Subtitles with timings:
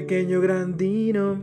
[0.00, 1.42] pequeño grandino.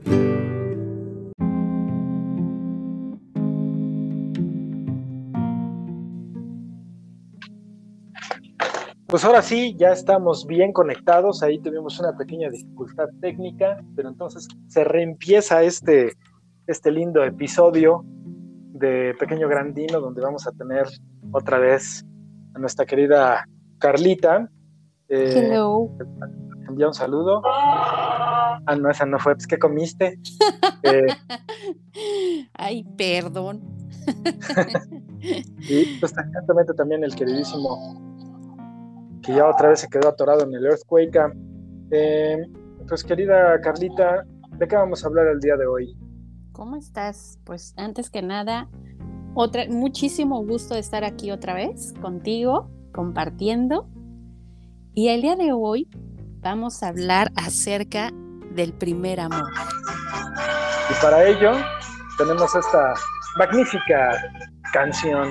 [9.05, 11.43] Pues ahora sí, ya estamos bien conectados.
[11.43, 16.13] Ahí tuvimos una pequeña dificultad técnica, pero entonces se reempieza este,
[16.65, 18.03] este lindo episodio
[18.73, 20.87] de Pequeño Grandino, donde vamos a tener
[21.31, 22.03] otra vez
[22.55, 23.45] a nuestra querida
[23.77, 24.49] Carlita.
[25.09, 25.91] Eh, Hello.
[26.67, 27.41] Envía un saludo.
[28.65, 29.35] Ah, no, esa no fue.
[29.35, 30.19] Pues, ¿qué comiste?
[30.83, 31.07] Eh,
[32.53, 33.61] Ay, perdón.
[35.67, 36.13] y pues
[36.77, 38.07] también el queridísimo
[39.21, 41.19] que ya otra vez se quedó atorado en el Earthquake.
[41.91, 42.37] Eh,
[42.87, 44.25] pues querida Carlita,
[44.57, 45.97] ¿de qué vamos a hablar el día de hoy?
[46.53, 47.37] ¿Cómo estás?
[47.43, 48.69] Pues antes que nada,
[49.35, 53.89] otra, muchísimo gusto de estar aquí otra vez contigo, compartiendo.
[54.93, 55.89] Y el día de hoy
[56.39, 58.11] vamos a hablar acerca
[58.57, 59.49] del primer amor.
[60.89, 61.53] Y para ello
[62.17, 62.93] tenemos esta
[63.37, 64.21] magnífica
[64.73, 65.29] canción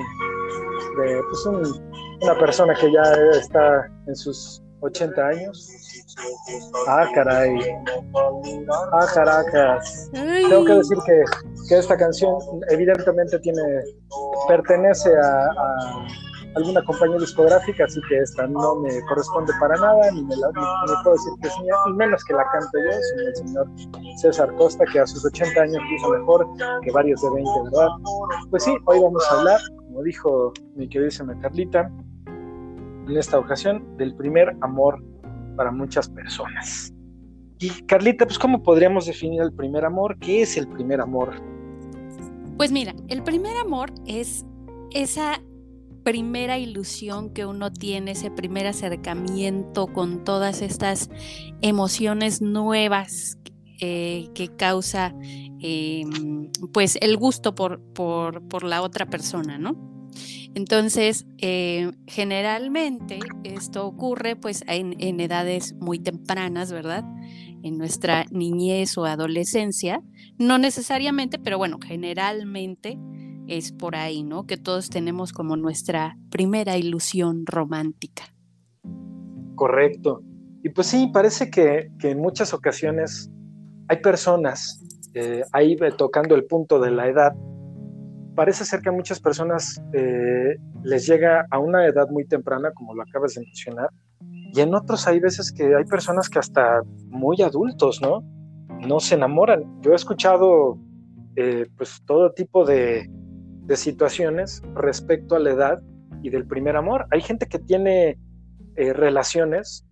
[0.97, 1.87] de pues, un
[2.23, 3.03] una persona que ya
[3.39, 5.71] está en sus 80 años.
[6.89, 7.59] Ah, caray.
[8.93, 10.11] Ah, caracas.
[10.13, 11.25] Tengo que decir que,
[11.69, 12.39] que, esta canción
[12.71, 13.63] evidentemente tiene,
[14.49, 15.49] pertenece a,
[16.57, 21.03] alguna compañía discográfica, así que esta no me corresponde para nada, ni me, la, ni,
[21.05, 24.55] puedo decir que es mía, y menos que la cante yo, sino el señor César
[24.57, 26.47] Costa, que a sus 80 años hizo mejor
[26.83, 27.89] que varios de 20, ¿verdad?
[28.51, 31.91] Pues sí, hoy vamos a hablar, como dijo mi queridísima Carlita,
[32.27, 35.03] en esta ocasión del primer amor
[35.57, 36.93] para muchas personas.
[37.59, 40.19] Y Carlita, pues ¿cómo podríamos definir el primer amor?
[40.19, 41.35] ¿Qué es el primer amor?
[42.57, 44.47] Pues mira, el primer amor es
[44.91, 45.41] esa
[46.07, 51.11] primera ilusión que uno tiene, ese primer acercamiento con todas estas
[51.63, 53.39] emociones nuevas
[53.81, 55.17] eh, que causa
[55.59, 59.75] em, pues el gusto por, por, por la otra persona, ¿no?
[60.55, 67.05] Entonces, eh, generalmente esto ocurre pues en, edades muy tempranas, ¿verdad?
[67.65, 70.05] En nuestra niñez o adolescencia.
[70.39, 72.97] No necesariamente, pero bueno, generalmente
[73.49, 74.47] es por ahí, ¿no?
[74.47, 78.25] Que todos tenemos como nuestra primera ilusión romántica.
[79.55, 80.23] Correcto.
[80.63, 83.31] Y pues sí, parece que, en muchas ocasiones
[83.89, 84.83] hay personas,
[85.15, 87.33] eh, ahí tocando el punto de la edad,
[88.35, 92.95] parece ser que a muchas personas eh, les llega a una edad muy temprana, como
[92.95, 93.91] lo acabas de mencionar,
[94.53, 98.23] y en otros hay veces que hay personas que hasta muy adultos, ¿no?
[98.87, 99.81] No se enamoran.
[99.83, 100.79] Yo he escuchado
[101.37, 103.09] eh, pues todo tipo de,
[103.75, 105.83] situaciones respecto a la edad
[106.23, 107.07] y del primer amor.
[107.11, 108.19] Hay gente que tiene
[108.77, 109.85] eh, relaciones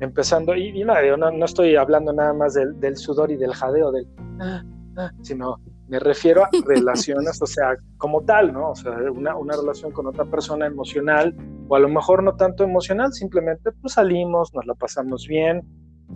[0.00, 4.08] empezando, y, no, no, estoy hablando nada más del, del sudor y del jadeo, del,
[4.40, 4.64] ah,
[4.96, 8.70] ah, sino me refiero a relaciones, o sea, como tal, ¿no?
[8.70, 11.36] O sea, una, una, relación con otra persona emocional,
[11.68, 15.62] o a lo mejor no tanto emocional, simplemente pues salimos, nos la pasamos bien,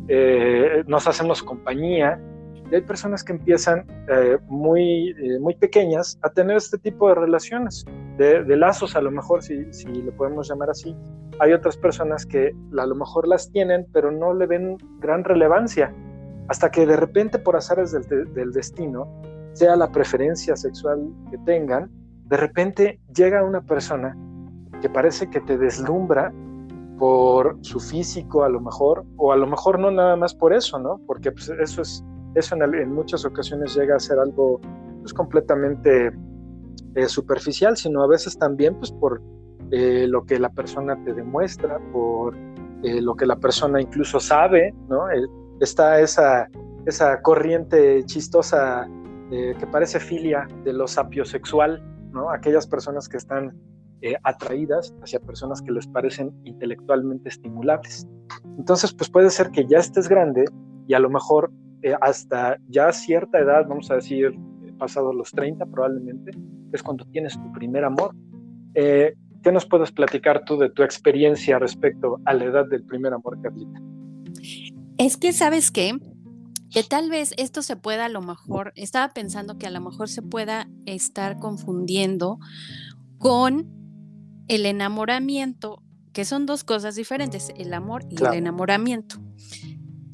[0.08, 2.20] eh, nos hacemos compañía.
[2.74, 7.84] Hay personas que empiezan eh, muy, eh, muy pequeñas a tener este tipo de relaciones,
[8.18, 10.96] de, de lazos a lo mejor, si, si le podemos llamar así.
[11.38, 15.94] Hay otras personas que a lo mejor las tienen, pero no le ven gran relevancia,
[16.48, 19.06] hasta que de repente por azares del, del destino
[19.52, 21.90] sea la preferencia sexual que tengan,
[22.26, 24.16] de repente llega una persona
[24.82, 26.32] que parece que te deslumbra
[26.98, 30.78] por su físico a lo mejor, o a lo mejor no nada más por eso,
[30.78, 31.00] ¿no?
[31.06, 32.04] Porque pues, eso es
[32.34, 34.60] eso en, muchas ocasiones llega a ser algo
[35.00, 36.12] pues, completamente
[36.94, 39.20] eh, superficial, sino a veces también pues por
[39.70, 42.36] eh, lo que la persona te demuestra, por
[42.82, 45.06] eh, lo que la persona incluso sabe, ¿no?
[45.60, 46.48] está esa,
[46.86, 48.86] esa corriente chistosa
[49.30, 51.82] eh, que parece filia de lo sapiosexual,
[52.12, 52.30] ¿no?
[52.30, 53.58] Aquellas personas que están
[54.02, 58.06] eh, atraídas hacia personas que les parecen intelectualmente estimulables.
[58.58, 60.44] Entonces, pues puede ser que ya estés grande
[60.86, 61.50] y a lo mejor
[61.84, 64.32] eh, hasta ya cierta edad, vamos a decir,
[64.78, 66.32] pasados los 30 probablemente,
[66.72, 68.14] es cuando tienes tu primer amor.
[68.74, 73.40] ¿Qué nos puedes platicar tú de tu experiencia respecto a la edad del primer amor,
[73.40, 73.80] Carlita?
[74.98, 75.92] Es que, ¿sabes qué?
[76.74, 80.08] que tal vez esto se pueda a lo mejor, estaba pensando que a lo mejor
[80.08, 82.40] se pueda estar confundiendo
[83.16, 83.70] con
[84.48, 89.20] el enamoramiento, que son dos cosas diferentes, el amor y el enamoramiento.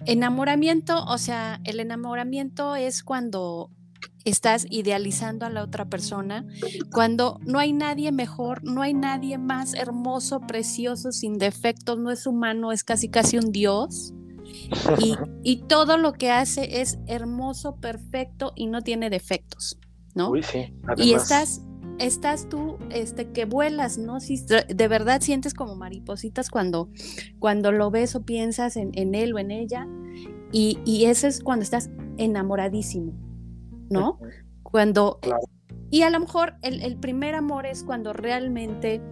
[0.07, 3.71] Enamoramiento, o sea, el enamoramiento es cuando
[4.25, 6.47] estás idealizando a la otra persona,
[6.93, 12.27] cuando no hay nadie mejor, no hay nadie más hermoso, precioso, sin defectos, no es
[12.27, 14.13] humano, es casi casi un dios
[15.43, 19.79] Y, todo lo que hace es hermoso, perfecto y no tiene defectos,
[20.15, 20.31] ¿no?
[20.31, 20.75] Uy, sí.
[20.97, 21.63] Y estás,
[22.01, 24.21] estás tú, este, que vuelas, ¿no?
[24.21, 26.91] Si de verdad sientes como maripositas cuando,
[27.39, 29.87] cuando lo ves o piensas en, él o en ella.
[30.53, 33.13] Y, y eso es cuando estás enamoradísimo,
[33.89, 34.19] ¿no?
[34.63, 35.21] Cuando
[35.91, 39.03] y a lo mejor el, primer amor es cuando realmente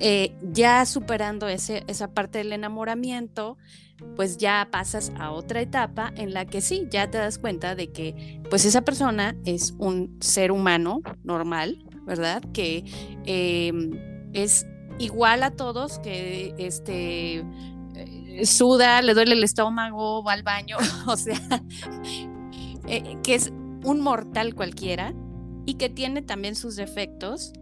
[0.00, 3.56] eh, ya superando ese, esa parte del enamoramiento,
[4.16, 7.92] pues ya pasas a otra etapa en la que sí, ya te das cuenta de
[7.92, 12.42] que pues esa persona es un ser humano normal, ¿verdad?
[12.52, 12.84] Que
[13.24, 13.90] em,
[14.32, 14.66] es
[14.98, 17.44] igual a todos, que este
[17.94, 20.76] eh, suda, le duele el estómago, va al baño,
[21.06, 21.40] o sea,
[22.86, 23.52] eh, que es
[23.84, 25.12] un mortal cualquiera
[25.66, 27.52] y que tiene también sus defectos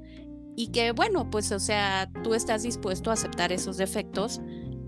[0.56, 4.40] y que bueno, pues o sea, tú estás dispuesto a aceptar esos defectos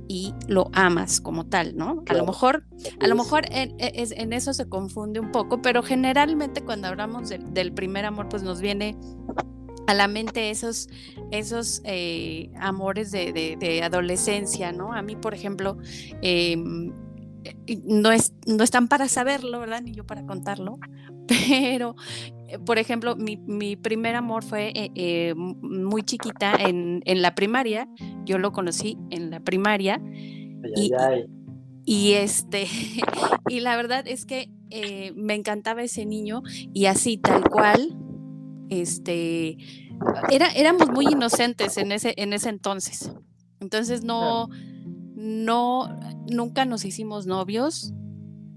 [0.09, 2.03] y lo amas como tal, ¿no?
[2.09, 2.65] A lo mejor,
[3.01, 7.29] a lo mejor en, e, en, eso se confunde un poco, pero generalmente cuando hablamos
[7.29, 8.97] del primer amor, pues nos viene
[9.87, 10.89] a la mente esos,
[11.31, 14.93] esos eh, amores de, adolescencia, ¿no?
[14.93, 15.79] A mí, por ejemplo,
[16.23, 16.93] em,
[17.85, 19.83] no, es, no están para saberlo, ¿verdad?
[19.83, 20.79] Ni yo para contarlo,
[21.29, 21.97] pero
[22.49, 27.89] eh, por ejemplo, mi, primer amor fue eh, eh, muy chiquita en, la primaria.
[28.25, 30.01] Yo lo conocí en la primaria.
[31.85, 32.67] y, este,
[33.49, 34.51] y la verdad es que
[35.15, 36.43] me encantaba ese niño
[36.75, 37.97] y así tal cual,
[38.69, 39.57] este,
[40.31, 43.13] era, éramos muy inocentes en ese, en ese entonces.
[43.61, 44.49] Entonces no,
[45.27, 45.99] no,
[46.31, 47.93] nunca nos hicimos novios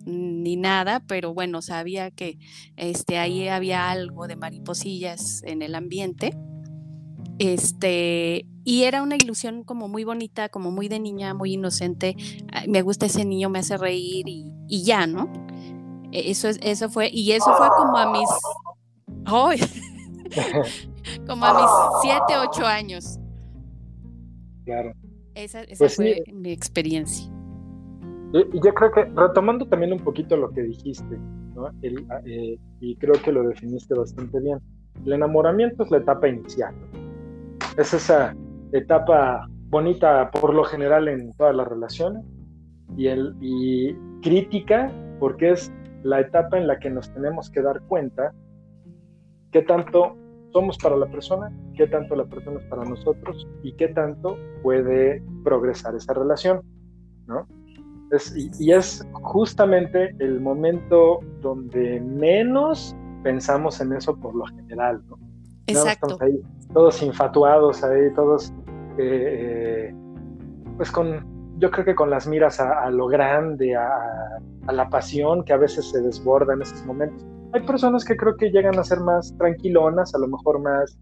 [0.05, 2.39] ni nada, pero bueno, sabía que
[2.77, 6.37] este, ahí había algo de mariposillas en el ambiente.
[7.37, 12.15] Este, y era una ilusión como muy bonita, como muy de niña, muy inocente.
[12.67, 15.31] Me gusta ese niño, me hace reír y, ya, ¿no?
[16.11, 18.29] E, eso, eso fue, y eso fue como a mis,
[21.27, 21.69] como a mis
[22.01, 23.17] siete, ocho años.
[24.65, 24.93] Claro.
[25.39, 27.31] Esa, pues fue mi experiencia.
[28.33, 31.17] Y yo creo que, retomando también un poquito lo que dijiste,
[31.55, 31.67] ¿no?
[31.67, 31.73] Ah,
[32.25, 34.59] eh, y creo que lo definiste bastante bien,
[35.05, 36.75] el enamoramiento es la etapa inicial.
[37.77, 38.35] Es esa
[38.73, 42.25] etapa bonita por lo general en todas las relaciones
[42.97, 45.71] y, el, y crítica porque es
[46.03, 48.33] la etapa en la que nos tenemos que dar cuenta
[49.51, 50.17] qué tanto
[50.51, 55.23] somos para la persona, qué tanto la persona es para nosotros y qué tanto puede
[55.43, 56.61] progresar esa relación,
[57.27, 57.47] ¿no?
[58.35, 65.17] y, es justamente el momento donde menos pensamos en eso por lo general, ¿no?
[65.67, 66.13] Exacto.
[66.13, 66.41] Estamos ahí
[66.73, 68.51] todos infatuados, ahí todos,
[68.97, 69.95] eh, eh,
[70.77, 71.25] pues con,
[71.59, 73.89] yo creo que con las miras a, lo grande, a,
[74.65, 77.23] a, la pasión que a veces se desborda en esos momentos.
[77.53, 80.97] Hay personas que creo que llegan a ser más tranquilonas, a lo mejor más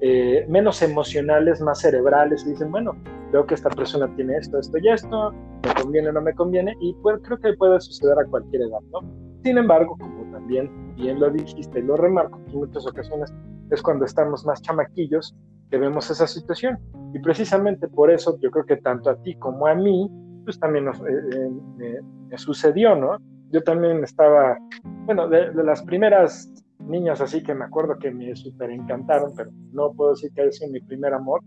[0.00, 2.96] eh, menos emocionales, más cerebrales, y dicen, bueno,
[3.32, 6.74] veo que esta persona tiene esto, esto y esto, me conviene o no me conviene,
[6.80, 9.00] y pues, creo que puede suceder a cualquier edad, ¿no?
[9.44, 13.32] Sin embargo, como también bien lo dijiste y lo remarco, en muchas ocasiones
[13.70, 15.34] es cuando estamos más chamaquillos
[15.70, 16.78] que vemos esa situación.
[17.14, 20.10] Y precisamente por eso yo creo que tanto a ti como a mí,
[20.44, 23.16] pues también nos, eh, eh, me, sucedió, ¿no?
[23.50, 24.58] Yo también estaba,
[25.06, 26.48] bueno, de, de las primeras
[26.90, 30.52] niñas así que me acuerdo que me súper encantaron, pero no puedo decir que haya
[30.52, 31.40] sido mi primer amor.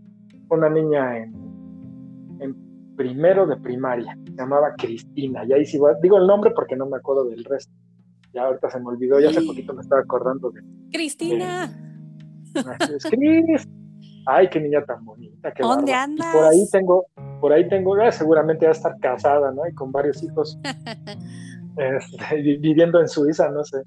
[0.50, 1.34] Una niña en,
[2.40, 6.86] en primero de primaria, se llamaba Cristina, y ahí sí digo el nombre porque no
[6.86, 7.72] me acuerdo del resto.
[8.32, 10.60] Ya ahorita se me olvidó, ya hace poquito me estaba acordando de...
[10.92, 11.70] Cristina.
[13.10, 13.68] Cris.
[14.26, 15.52] Ay, qué niña tan bonita.
[15.52, 16.34] Qué ¿Dónde andas?
[16.34, 17.06] por ahí tengo,
[17.40, 19.66] por ahí tengo, seguramente va a estar casada, ¿no?
[19.68, 20.58] Y con varios hijos
[21.76, 23.82] este, viviendo en Suiza, no sé.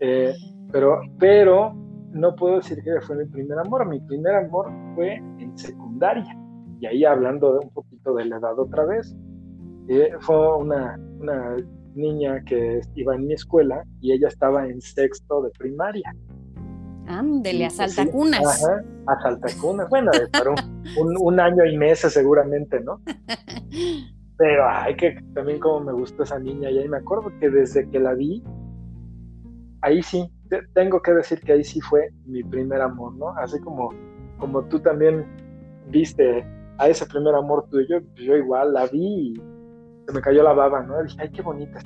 [0.00, 0.34] Eh,
[0.70, 1.74] pero, pero
[2.12, 3.86] no puedo decir que fue mi primer amor.
[3.88, 6.36] Mi primer amor fue en secundaria.
[6.80, 9.14] Y ahí hablando un poquito de la edad otra vez,
[9.88, 11.56] eh, fue una, una
[11.94, 16.14] niña que iba en mi escuela y ella estaba en sexto de primaria.
[17.06, 18.64] Ándele, a saltacunas.
[18.64, 19.88] Ajá, a saltacunas.
[19.90, 23.00] Bueno, para un, un, año y meses seguramente, ¿no?
[24.38, 26.70] Pero, ay, que también como me gustó esa niña.
[26.70, 28.42] Y ahí me acuerdo que desde que la vi,
[29.82, 30.30] ahí sí,
[30.74, 33.30] tengo que decir que ahí sí fue mi primer amor, ¿no?
[33.36, 33.90] Así como,
[34.38, 35.26] como tú también
[35.88, 36.44] viste
[36.78, 39.34] a ese primer amor tuyo, yo igual la vi y
[40.06, 41.02] se me cayó la baba, ¿no?
[41.02, 41.80] dije, ay, qué bonita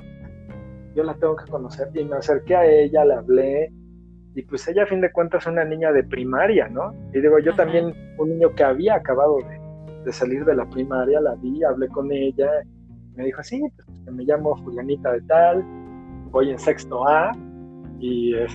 [0.95, 1.89] Yo la tengo que conocer.
[1.93, 3.73] Y me acerqué a ella, le hablé.
[4.33, 6.93] Y pues ella, a fin de cuentas, es una niña de primaria, ¿no?
[7.13, 9.56] Y digo, yo también, un niño que había acabado de,
[10.07, 12.49] de, salir de la primaria, la vi, hablé con ella,
[13.15, 15.63] me dijo, sí, pues, este, me llamo Julianita de tal,
[16.31, 17.31] voy en sexto A,
[17.99, 18.47] y, eh,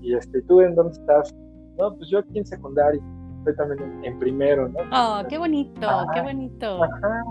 [0.00, 1.34] y este, ¿tú en dónde estás?
[1.78, 3.00] No, pues yo aquí en secundaria,
[3.38, 4.78] estoy también en, primero, ¿no?
[4.92, 6.82] Oh, qué bonito, qué bonito.
[6.82, 7.22] Ajá.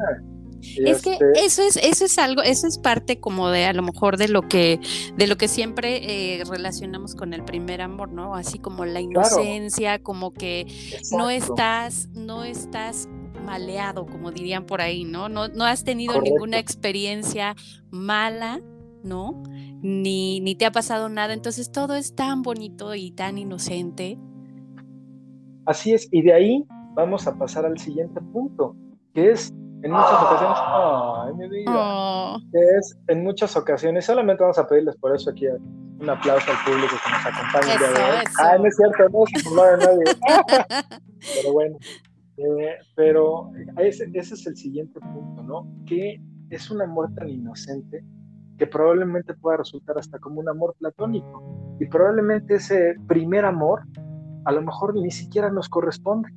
[0.77, 3.83] Es que este eso es, eso es algo, eso es parte como de a lo
[3.83, 4.79] mejor de lo que,
[5.15, 8.35] de lo que siempre eh, relacionamos con el primer amor, ¿no?
[8.35, 10.65] Así como la inocencia, como que
[11.11, 13.09] no estás, no estás
[13.45, 15.29] maleado, como dirían por ahí, ¿no?
[15.29, 17.55] No, no has tenido ninguna experiencia
[17.91, 18.59] mala,
[19.03, 19.43] ¿no?
[19.81, 21.33] Ni, ni te ha pasado nada.
[21.33, 24.17] Entonces todo es tan bonito y tan inocente.
[25.65, 28.75] Así es, y de ahí vamos a pasar al siguiente punto,
[29.13, 32.39] que es en muchas ocasiones, ay, mi vida, oh.
[32.51, 35.45] que es en muchas ocasiones, solamente vamos a pedirles por eso aquí
[35.99, 37.75] un aplauso al público que nos acompaña.
[37.75, 40.03] Eso, Ah, no es cierto, no es de nadie.
[41.35, 41.77] Pero bueno,
[42.37, 45.67] eh, pero ese, es el siguiente punto, ¿no?
[45.85, 48.03] Que es un amor tan inocente
[48.57, 51.75] que probablemente pueda resultar hasta como un amor platónico.
[51.79, 53.83] Y probablemente ese primer amor
[54.45, 56.29] a lo mejor ni siquiera nos corresponde.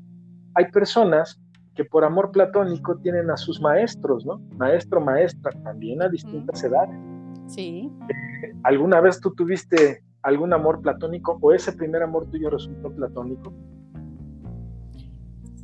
[0.54, 1.40] Hay personas
[1.74, 4.38] que por amor platónico tienen a sus maestros, ¿no?
[4.56, 6.98] Maestro, maestra, también a distintas edades.
[7.46, 7.92] Sí.
[8.08, 13.52] Eh, ¿Alguna vez tú tuviste algún amor platónico o ese primer amor tuyo resultó platónico?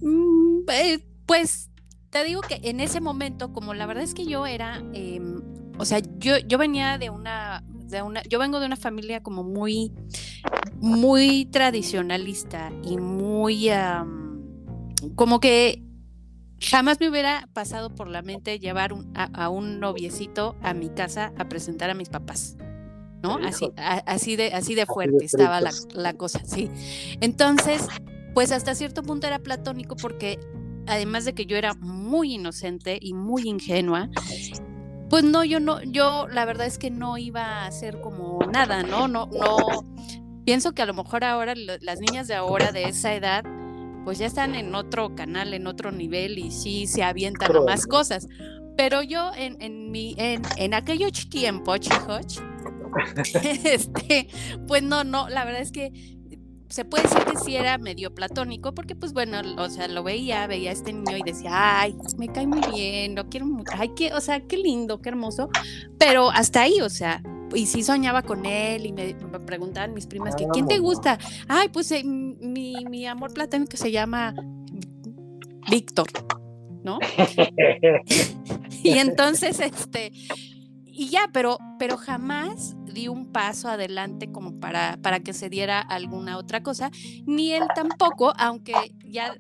[0.05, 1.71] Mm, eh, pues
[2.11, 5.43] te digo que en ese momento, como la verdad es que yo era, em,
[5.79, 9.43] o sea, yo, yo venía de una, de una, yo vengo de una familia como
[9.43, 9.93] muy,
[10.77, 13.71] muy tradicionalista y muy,
[15.17, 15.83] como que
[16.61, 21.49] jamás me hubiera pasado por la mente llevar a, un noviecito a mi casa a
[21.49, 22.57] presentar a mis papás.
[23.23, 23.39] ¿no?
[23.43, 26.71] Así, así, de, así de fuerte estaba la, la, cosa, sí.
[27.23, 27.89] Entonces,
[28.35, 30.39] pues hasta cierto punto era platónico porque
[30.87, 34.11] además de que yo era muy inocente y muy ingenua,
[35.09, 38.83] pues no, yo no, yo la verdad es que no iba a ser como nada,
[38.83, 39.07] ¿no?
[39.09, 39.57] No, no.
[40.45, 43.45] Pienso que a lo mejor ahora las niñas de ahora de esa edad,
[44.05, 47.87] pues ya están en otro canal, en otro nivel y sí se avientan a más
[47.87, 48.29] cosas.
[48.77, 52.43] Pero yo en, en mi, en, en aquellos tiempos, chicos,
[53.65, 54.29] este,
[54.67, 56.14] pues no, no, la verdad es que
[56.75, 60.49] se puede decir que sí era medio platónico, porque pues bueno, o sea, lo veía,
[60.49, 63.93] veía a este niño y decía, ay, me cae muy bien, lo quiero mucho, ay,
[63.95, 65.51] qué, o sea, qué lindo, qué hermoso,
[66.01, 67.23] pero hasta ahí, o sea,
[67.55, 69.15] y sí soñaba con él y me,
[69.47, 71.17] preguntaban mis primas que, ¿quién te gusta?
[71.47, 74.35] Ay, pues eh, mi, mi amor platónico se llama
[75.71, 76.09] Víctor,
[76.83, 76.99] ¿no?
[78.83, 80.11] y entonces, este,
[80.87, 85.81] y ya, pero, pero jamás di un paso adelante como para, para que se diera
[85.81, 86.91] alguna otra cosa,
[87.27, 88.75] ni él tampoco, aunque
[89.05, 89.35] ya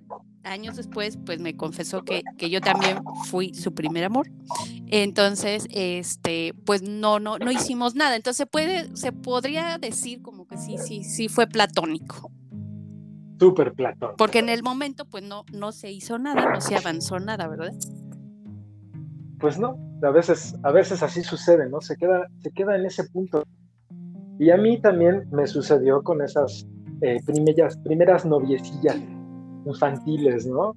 [0.45, 4.31] años después, pues me confesó que, que, yo también fui su primer amor.
[4.87, 8.17] Entonces, este, pues no, no, no hicimos nada.
[8.17, 12.31] Entonces puede, se podría decir como que sí, sí, sí fue platónico.
[13.39, 14.17] Súper platónico.
[14.17, 17.73] Porque en el momento, pues no, no se hizo nada, no se avanzó nada, ¿verdad?
[19.45, 21.83] Pues no, a veces, a veces así sucede, ¿no?
[21.83, 23.43] Se queda, se queda en ese punto.
[24.39, 26.67] Y a mí también me sucedió con esas
[27.03, 28.99] eh, primeras, primeras noviecillas
[29.67, 30.75] infantiles, ¿no?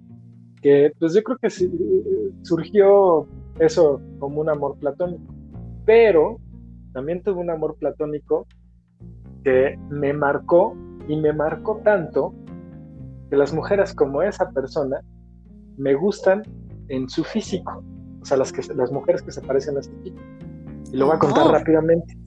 [0.62, 1.50] Que pues yo creo que
[2.42, 3.26] surgió
[3.58, 5.34] eso como un amor platónico.
[5.86, 6.38] Pero
[6.92, 8.48] también tuve un amor platónico
[9.46, 10.76] que me marcó
[11.08, 12.36] y me marcó tanto
[13.30, 15.00] que las mujeres como esa persona
[15.78, 16.44] me gustan
[16.90, 17.82] en su físico
[18.28, 20.22] sea, las, que, las mujeres que se parecen a este tipo.
[20.92, 22.18] Y lo voy a contar rápidamente.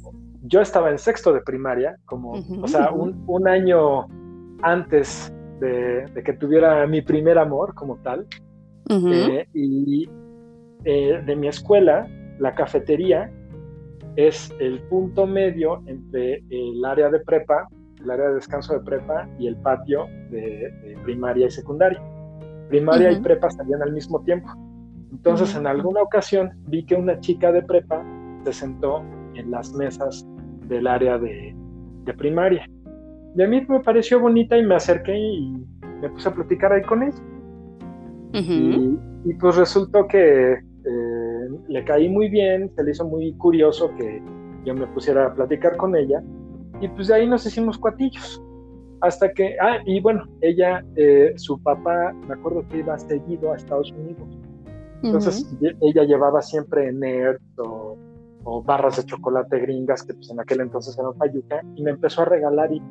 [0.43, 4.07] Yo estaba en sexto de primaria, como, o sea, un, un año
[4.63, 8.27] antes de, de, que tuviera mi primer amor como tal.
[8.89, 10.09] Eh, y
[10.85, 13.31] eh, de mi escuela, la cafetería
[14.17, 17.69] es el punto medio entre el área de prepa,
[18.03, 22.03] el área de descanso de prepa y el patio de, primaria y secundaria.
[22.69, 24.49] Primaria y prepa salían al mismo tiempo.
[25.13, 28.05] Entonces, en alguna ocasión vi que una chica de prepa
[28.45, 29.03] se sentó
[29.35, 30.27] en las mesas
[30.69, 31.55] del área de,
[32.19, 32.69] primaria.
[33.37, 35.65] Y a mí me pareció bonita y me acerqué y
[36.01, 37.23] me puse a platicar ahí con ella.
[38.33, 44.21] y, pues resultó que eh, le caí muy bien, se le hizo muy curioso que
[44.65, 46.21] yo me pusiera a platicar con ella.
[46.81, 48.43] Y pues de ahí nos hicimos cuatillos.
[49.03, 53.57] Hasta que, ah, y bueno, ella, eh, su papá, me acuerdo que iba seguido a
[53.57, 54.40] Estados Unidos.
[55.03, 55.47] Entonces
[55.81, 57.97] ella llevaba siempre nerds o,
[58.65, 62.25] barras de chocolate gringas que pues en aquel entonces eran payuca y me empezó a
[62.25, 62.83] regalar y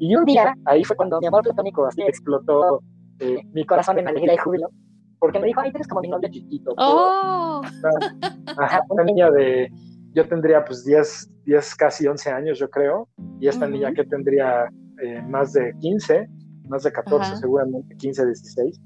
[0.00, 2.80] Y un día, ahí fue cuando mi amor platónico así explotó
[3.18, 4.70] eh, mi corazón en alegría y júbilo,
[5.18, 6.72] porque me dijo, ay, eres como mi novio chiquito.
[6.78, 7.62] ¡Oh!
[8.56, 9.68] Ajá, una niña de,
[10.12, 13.08] yo tendría pues 10, 10, casi 11 años, yo creo,
[13.40, 14.70] y esta niña que tendría
[15.02, 16.28] eh, más de 15,
[16.68, 18.80] más de 14 seguramente, 15, 16.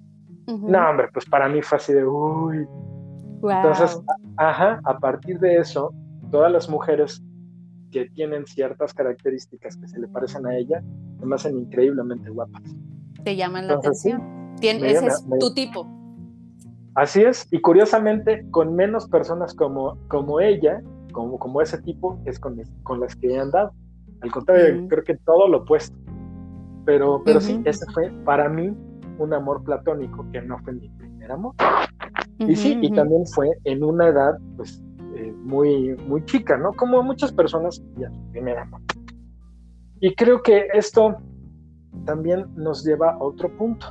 [0.46, 2.66] No, hombre, pues para mí fue así de, uy.
[3.42, 4.00] Entonces,
[4.36, 5.92] ajá, a partir de eso,
[6.30, 7.22] todas las mujeres
[7.90, 10.82] que tienen ciertas características que se le parecen a ella,
[11.18, 12.62] se me hacen increíblemente guapas.
[13.24, 14.56] Te llaman la atención.
[14.60, 15.86] ese es tu tipo.
[16.94, 22.38] Así es, y curiosamente, con menos personas como, como ella, como, como ese tipo, es
[22.38, 23.72] con, con las que he andado.
[24.22, 25.96] Al contrario, creo que todo lo opuesto.
[26.84, 28.74] Pero, pero sí, ese fue para mí
[29.18, 31.54] un amor platónico que no fue mi primer amor.
[32.38, 34.82] y sí, y también fue en una edad, pues,
[35.16, 36.72] eh, muy, muy chica, ¿no?
[36.72, 38.80] Como muchas personas, ya, primer amor.
[40.00, 41.16] Y creo que esto
[42.04, 43.86] también nos lleva a otro punto.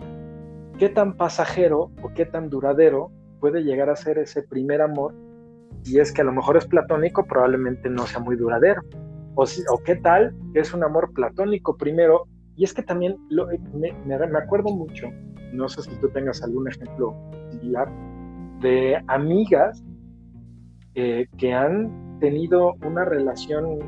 [0.78, 5.14] ¿Qué tan pasajero o qué tan duradero puede llegar a ser ese primer amor?
[5.86, 8.82] Y es que a lo mejor es platónico, probablemente no sea muy duradero.
[9.36, 12.28] O, o qué tal es un amor platónico primero.
[12.56, 15.08] Y es que también lo, me, me acuerdo mucho,
[15.54, 17.16] no sé si tú tengas algún ejemplo
[17.50, 17.90] similar,
[18.60, 19.84] de amigas
[20.96, 23.80] eh, que han tenido una relación,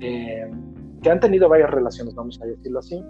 [0.00, 0.50] eh,
[1.02, 3.04] que han tenido varias relaciones, vamos a decirlo así.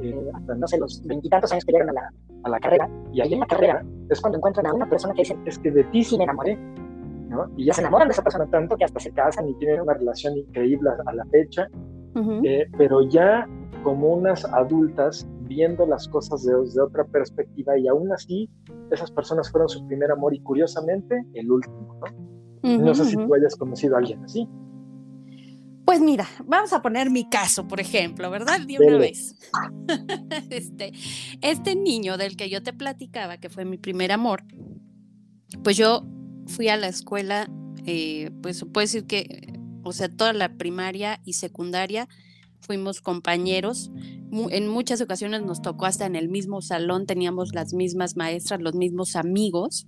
[0.00, 2.12] Eh, hasta, no sé, los veintitantos años que llegan a la,
[2.44, 5.22] a la carrera, y ahí en la carrera es cuando encuentran a una persona que
[5.22, 6.56] dice, es que de ti sí me enamoré,
[7.28, 7.50] ¿no?
[7.56, 9.94] Y ya se enamoran de esa persona tanto que hasta se casan y tienen una
[9.94, 11.68] relación increíble a, la fecha,
[12.76, 13.48] pero ya
[13.82, 18.48] como unas adultas viendo las cosas desde otra perspectiva y aún así
[18.90, 21.98] esas personas fueron su primer amor y curiosamente el último,
[22.62, 22.78] ¿no?
[22.78, 24.48] no sé si tú hayas conocido a alguien así.
[25.84, 28.60] Pues mira, vamos a poner mi caso, por ejemplo, ¿verdad?
[28.60, 29.34] De una vez.
[30.50, 30.92] este,
[31.40, 34.44] este niño del que yo te platicaba, que fue mi primer amor,
[35.64, 36.06] pues yo
[36.46, 37.50] fui a la escuela,
[37.84, 42.08] eh, pues se puede decir que, o sea, toda la primaria y secundaria
[42.60, 43.90] fuimos compañeros.
[44.50, 48.74] En muchas ocasiones nos tocó hasta en el mismo salón, teníamos las mismas maestras, los
[48.74, 49.86] mismos amigos.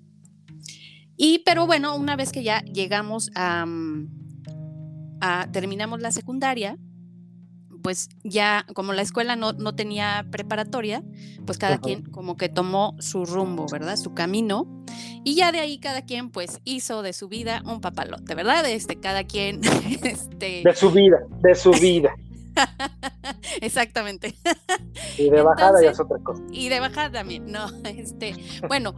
[1.17, 4.24] Y, pero bueno, una vez que ya llegamos a, mm,
[5.25, 6.77] a terminamos la secundaria,
[7.83, 11.03] pues ya como la escuela no, no tenía preparatoria,
[11.47, 13.97] pues cada quien como que tomó su rumbo, ¿verdad?
[13.97, 14.85] Su camino.
[15.25, 18.69] Y ya de ahí cada quien pues hizo de su vida un papalote, ¿verdad?
[18.69, 19.61] Este, cada quien...
[20.03, 20.63] Este...
[20.65, 22.15] De su vida, de su vida.
[23.61, 24.35] Exactamente.
[25.19, 26.43] Y de bajada ya es otra cosa.
[26.53, 28.35] Y de bajada también, no, este,
[28.69, 28.95] bueno,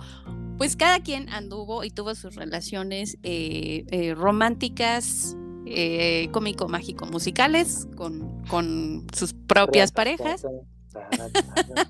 [0.58, 5.36] pues cada quien anduvo y tuvo sus relaciones eh, eh, románticas,
[5.66, 10.46] eh, cómico, mágico, musicales con, con sus propias parejas.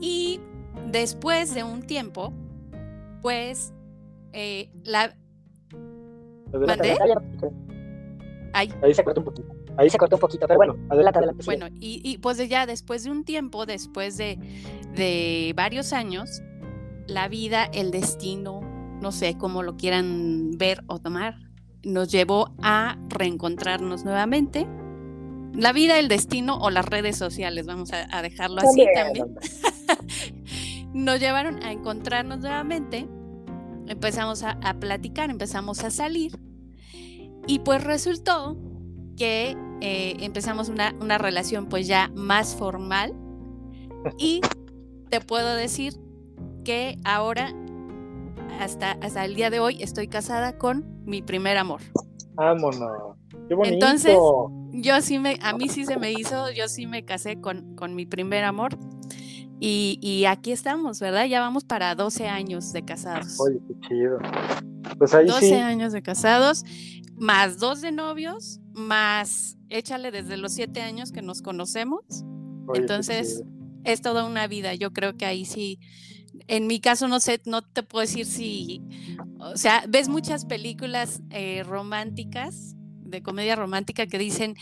[0.00, 0.40] y
[0.90, 2.32] después de un tiempo,
[3.22, 3.72] pues
[4.84, 5.16] la...
[8.52, 8.72] Ahí.
[8.82, 9.54] Ahí se cortó un poquito.
[9.76, 11.44] Ahí se cortó un poquito, pero bueno, adelante, adelante.
[11.44, 14.38] Bueno, y, y, pues ya después de un tiempo, después de,
[14.94, 16.42] de varios años,
[17.06, 18.60] la vida, el destino,
[19.00, 21.45] no sé cómo lo quieran ver o tomar,
[21.86, 24.66] nos llevó a reencontrarnos nuevamente.
[25.54, 29.34] La vida, el destino o las redes sociales, vamos a, dejarlo así también.
[30.92, 33.06] nos llevaron a encontrarnos nuevamente,
[33.86, 36.38] empezamos a, a platicar, empezamos a salir
[37.46, 38.56] y pues resultó
[39.16, 43.14] que eh, empezamos una, una, relación pues ya más formal
[44.18, 44.40] y
[45.08, 45.94] te puedo decir
[46.64, 47.54] que ahora
[48.60, 51.80] hasta, hasta el día de hoy estoy casada con mi primer amor.
[52.34, 53.16] Vámonos.
[53.48, 53.74] Qué bonito.
[53.74, 54.16] Entonces,
[54.72, 57.94] yo sí me, a mí sí se me hizo, yo sí me casé con, con
[57.94, 58.78] mi primer amor.
[59.58, 61.24] Y, y, aquí estamos, ¿verdad?
[61.24, 63.40] Ya vamos para 12 años de casados.
[63.40, 64.18] Oye, qué chido.
[64.98, 66.62] Pues ahí 12 años de casados,
[67.16, 72.04] más dos de novios, más échale desde los siete años que nos conocemos.
[72.74, 73.42] Entonces,
[73.84, 74.74] es toda una vida.
[74.74, 75.78] Yo creo que ahí sí,
[76.48, 78.82] en mi caso no sé, no te puedo decir si,
[79.38, 84.56] o sea, ves muchas películas eh, románticas, de comedia romántica, que dicen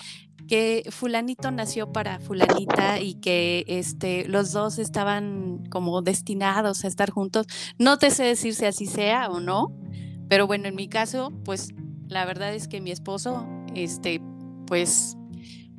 [0.47, 7.11] que fulanito nació para fulanita y que este, los dos estaban como destinados a estar
[7.11, 7.47] juntos.
[7.79, 9.75] No te sé decir si así sea o no,
[10.29, 11.71] pero bueno, en mi caso, pues
[12.09, 14.21] la verdad es que mi esposo, este,
[14.67, 15.17] pues,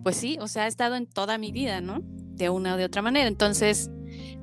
[0.04, 2.00] pues sí, o sea, ha estado en toda mi vida, ¿no?
[2.02, 3.28] De una o de otra manera.
[3.28, 3.90] Entonces,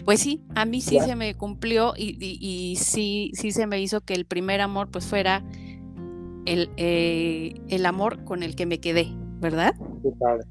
[0.04, 4.14] pues sí, a mí sí se me cumplió y, sí, sí se me hizo que
[4.14, 5.44] el primer amor pues fuera
[6.44, 9.08] el, eh, el amor con el que me quedé,
[9.40, 9.74] ¿verdad?
[10.02, 10.44] Qué padre.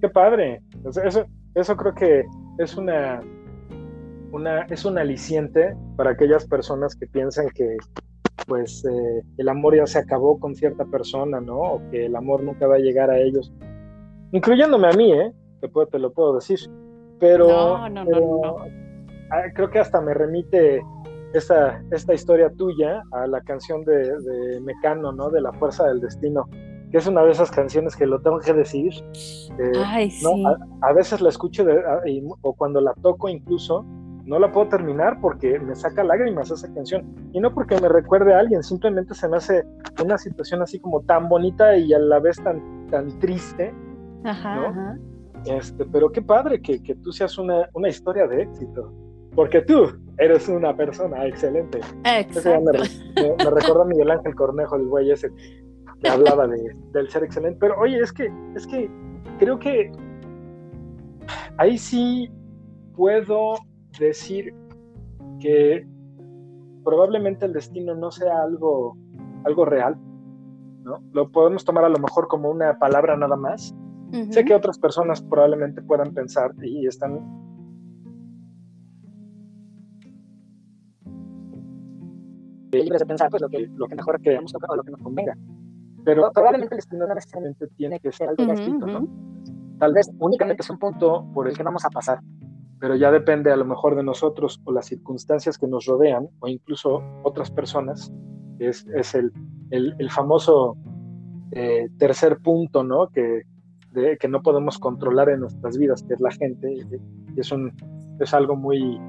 [0.00, 0.62] Qué padre.
[1.04, 1.24] Eso,
[1.54, 2.24] eso creo que
[2.58, 3.22] es una,
[4.32, 7.76] una, es un aliciente para aquellas personas que piensan que
[8.46, 11.58] pues eh, el amor ya se acabó con cierta persona, ¿no?
[11.58, 13.52] O que el amor nunca va a llegar a ellos.
[14.32, 15.32] Incluyéndome a mí, ¿eh?
[15.60, 16.58] Te, puedo, te lo puedo decir.
[17.24, 18.56] Pero, no, no, no,
[19.30, 20.82] ah, creo que hasta me remite
[21.32, 25.30] esta, esta historia tuya a la canción de, de Mecano, ¿no?
[25.30, 26.46] De la fuerza del destino
[26.94, 28.92] que es una de esas canciones que lo tengo que decir.
[29.58, 30.44] Eh, Ay, sí.
[30.80, 31.64] a, veces la escucho
[32.42, 33.84] o cuando la toco incluso,
[34.24, 37.04] no la puedo terminar porque me saca lágrimas esa canción.
[37.32, 39.64] Y no porque me recuerde a alguien, simplemente se me hace
[40.04, 43.74] una situación así como tan bonita y a la vez tan, tan triste.
[44.22, 44.96] Ajá,
[45.46, 48.92] Este, pero qué padre que, que tú seas una, una, historia de éxito.
[49.34, 51.80] Porque tú eres una persona excelente.
[52.04, 52.70] Exacto.
[53.16, 55.30] Me, me, recuerda a Miguel Ángel Cornejo, el güey ese
[56.08, 58.90] hablaba de, del ser excelente, pero oye, es que, es que
[59.38, 59.90] creo que
[61.56, 62.30] ahí sí
[62.94, 63.54] puedo
[63.98, 64.54] decir
[65.40, 65.86] que
[66.84, 68.96] probablemente el destino no sea algo,
[69.44, 69.96] algo real,
[70.82, 71.02] ¿no?
[71.12, 73.74] Lo podemos tomar a lo mejor como una palabra nada más.
[74.30, 77.20] Sé que otras personas probablemente puedan pensar y están
[82.70, 85.36] libres de pensar pues lo que, lo que mejor creemos o lo que nos convenga
[86.04, 89.08] pero probablemente el destino no necesariamente tiene que ser algo escrito, ¿no?
[89.78, 92.20] Tal vez únicamente es un punto por el que vamos a pasar,
[92.78, 96.48] pero ya depende a lo mejor de nosotros o las circunstancias que nos rodean o
[96.48, 98.12] incluso otras personas.
[98.58, 99.32] Es, es el,
[99.70, 100.76] el, el famoso
[101.50, 103.08] eh, tercer punto, ¿no?
[103.08, 103.42] Que,
[103.94, 106.72] de, que no podemos controlar en nuestras vidas, que es la gente.
[106.72, 107.72] Y es, un,
[108.20, 109.00] es algo muy,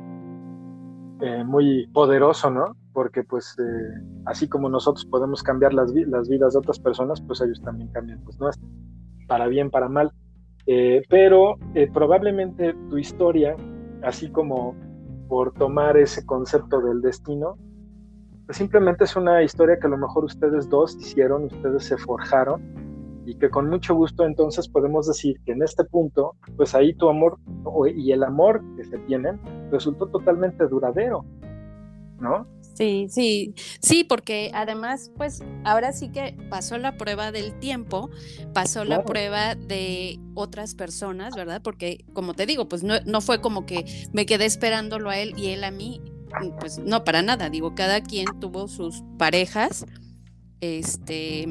[1.22, 2.76] eh, muy poderoso, ¿no?
[2.94, 7.42] Porque pues eh, así como nosotros podemos cambiar las, las, vidas de otras personas, pues
[7.42, 8.70] ellos también cambian pues nuestras,
[9.28, 10.12] para bien, para mal.
[10.68, 11.56] Eh, pero
[11.94, 13.56] probablemente tu historia,
[14.02, 14.76] así como
[15.28, 17.58] por tomar ese concepto del destino,
[18.46, 22.85] pues simplemente es una historia que a lo mejor ustedes dos hicieron, ustedes se forjaron
[23.26, 27.10] y que con mucho gusto entonces podemos decir que en este punto, pues ahí tu
[27.10, 27.40] amor
[27.96, 29.40] y el amor que se tienen
[29.72, 31.26] resultó totalmente duradero,
[32.20, 32.48] ¿no?
[32.76, 38.10] Sí, sí, sí, porque además, pues ahora sí que pasó la prueba del tiempo,
[38.54, 41.62] pasó la prueba de otras personas, ¿verdad?
[41.64, 45.34] Porque, como te digo, pues no, no fue como que me quedé esperándolo a él
[45.38, 46.02] y él a mí,
[46.60, 49.86] pues no, para nada, digo, cada quien tuvo sus parejas,
[50.60, 51.48] este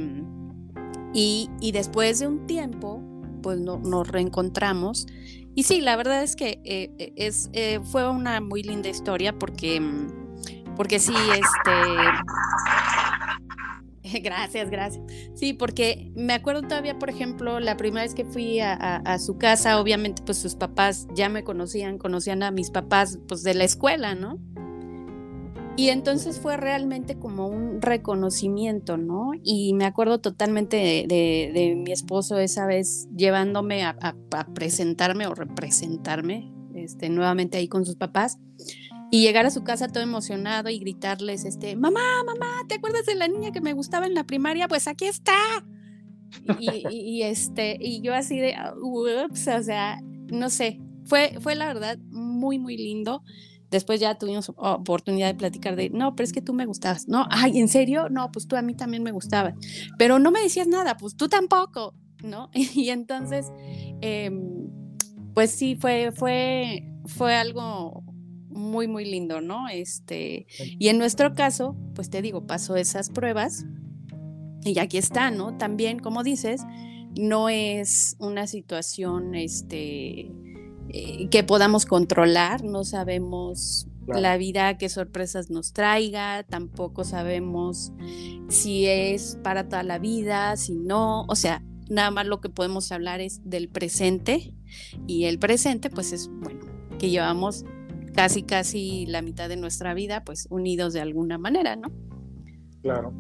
[1.15, 3.01] y, después de un tiempo,
[3.43, 5.07] pues nos reencontramos.
[5.55, 9.39] Y sí, la verdad es que eh, eh, es, eh, fue una muy linda historia
[9.39, 11.71] porque, mm, porque sí, este...
[14.23, 15.05] gracias, gracias.
[15.35, 19.39] Sí, porque me acuerdo todavía, por ejemplo, la primera vez que fui a, a, su
[19.39, 23.63] casa, obviamente, pues sus papás ya me conocían, conocían a mis papás, pues de la
[23.63, 24.41] escuela, ¿no?
[25.77, 29.33] Y entonces fue realmente como un reconocimiento, ¿no?
[29.43, 34.15] Y me acuerdo totalmente de, mi esposo esa vez llevándome a,
[34.55, 38.39] presentarme o representarme este, nuevamente ahí con sus papás
[39.11, 43.15] y llegar a su casa todo emocionado y gritarles, este, mamá, mamá, ¿te acuerdas de
[43.15, 44.69] la niña que me gustaba en la primaria?
[44.69, 45.35] Pues aquí está.
[46.91, 50.01] Y, este, y yo así de, ups, o sea,
[50.33, 53.23] no sé, fue, fue la verdad muy, muy lindo.
[53.75, 57.09] Después ya tuvimos oportunidad de platicar de, no, pero es que tú me gustabas.
[57.09, 58.09] No, ay, ¿en serio?
[58.09, 59.55] No, pues tú a mí también me gustabas.
[59.99, 62.51] Pero no me decías nada, pues tú tampoco, ¿no?
[62.55, 63.51] Y entonces,
[64.01, 64.71] em,
[65.35, 68.05] pues sí, fue, fue, fue algo
[68.49, 69.69] muy, muy lindo, ¿no?
[69.69, 70.47] Este,
[70.79, 73.67] y en nuestro caso, pues te digo, pasó esas pruebas
[74.63, 75.57] y aquí está, ¿no?
[75.57, 76.61] También, como dices,
[77.19, 80.31] no es una situación, este,
[80.89, 87.93] eh, que podamos controlar, no sabemos la vida qué sorpresas nos traiga, tampoco sabemos
[88.49, 92.93] si es para toda la vida, si no, o sea, nada más lo que podemos
[92.93, 94.55] hablar es del presente
[95.07, 96.61] y el presente pues es, bueno,
[96.99, 97.65] que llevamos
[98.15, 101.89] casi, casi la mitad de nuestra vida pues unidos de alguna manera, ¿no?
[102.83, 103.13] Claro,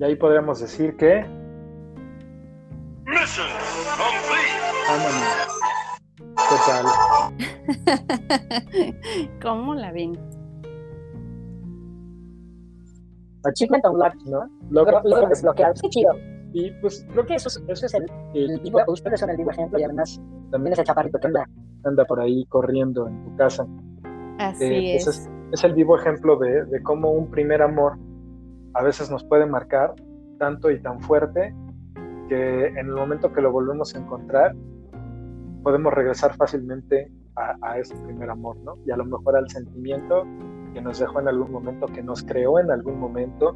[0.00, 1.24] y ahí podríamos decir que...
[3.04, 3.46] Mission
[3.96, 5.81] complete.
[9.42, 10.18] ¿Cómo la ven?
[13.44, 14.48] Achievement Unlocked, ¿no?
[14.70, 15.74] Logro, logro desbloqueado.
[15.76, 16.12] Sí, chido.
[16.52, 19.50] Y pues creo que eso es, eso es el, el vivo, ustedes son el vivo
[19.50, 21.48] ejemplo y además también es el chaparrito que anda,
[21.84, 23.66] anda por ahí corriendo en tu casa.
[24.38, 25.06] Así eh, es.
[25.06, 25.30] es.
[25.50, 25.64] es.
[25.64, 27.98] el vivo ejemplo de, de cómo un primer amor
[28.74, 29.94] a veces nos puede marcar
[30.38, 31.54] tanto y tan fuerte
[32.28, 34.54] que en el momento que lo volvemos a encontrar,
[35.62, 38.76] podemos regresar fácilmente a, ese primer amor, ¿no?
[38.86, 40.24] Y a lo mejor al sentimiento
[40.74, 43.54] que nos dejó en algún momento, que nos creó en algún momento.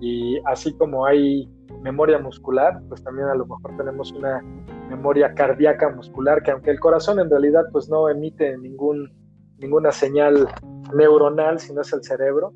[0.00, 1.50] Y así como hay
[1.82, 4.42] memoria muscular, pues también a lo mejor tenemos una
[4.90, 9.10] memoria cardíaca muscular, que aunque el corazón en realidad pues no emite ningún,
[9.58, 10.48] ninguna señal
[10.94, 12.52] neuronal, sino es el cerebro,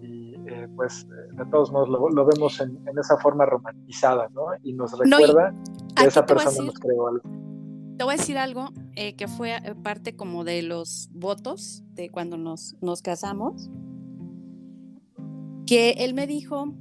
[0.00, 4.46] y eh, pues de todos modos lo, vemos en, esa forma romantizada, ¿no?
[4.62, 5.54] Y nos recuerda
[5.94, 7.51] que esa persona nos creó algo.
[7.96, 12.36] Te voy a decir algo eh, que fue parte como de los votos de cuando
[12.36, 13.70] nos, nos casamos,
[15.66, 16.74] que él me dijo,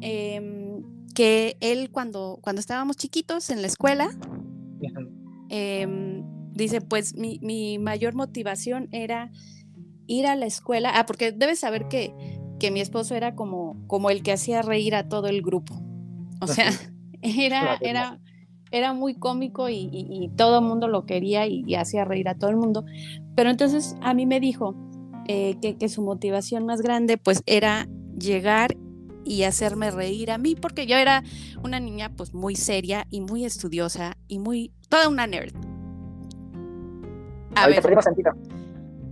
[0.00, 0.82] em,
[1.14, 4.10] que él cuando, cuando estábamos chiquitos en la escuela,
[5.48, 9.30] em, dice, pues mi, mayor motivación era
[10.06, 12.14] ir a la escuela, ah, porque debes saber que,
[12.58, 15.82] que mi esposo era como, como el que hacía reír a todo el grupo.
[16.40, 16.70] O sea,
[17.22, 18.20] era, era,
[18.70, 22.56] era muy cómico y, todo el mundo lo quería y, hacía reír a todo el
[22.56, 22.84] mundo.
[23.34, 24.74] Pero entonces a mí me dijo
[25.26, 28.76] eh, que, que, su motivación más grande pues era llegar
[29.24, 31.22] y hacerme reír a mí, porque yo era
[31.62, 35.54] una niña pues muy seria y muy estudiosa y muy, toda una nerd.
[37.54, 37.82] A ver.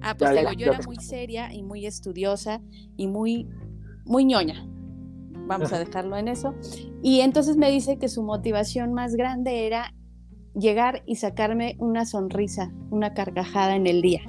[0.02, 2.60] Ah, pues digo, yo era muy seria y muy estudiosa
[2.96, 3.48] y muy,
[4.04, 4.66] muy ñoña.
[5.46, 6.54] Vamos a dejarlo en eso.
[7.02, 9.94] Y entonces me dice que su motivación más grande era
[10.54, 14.22] llegar y sacarme una sonrisa, una carcajada en el día.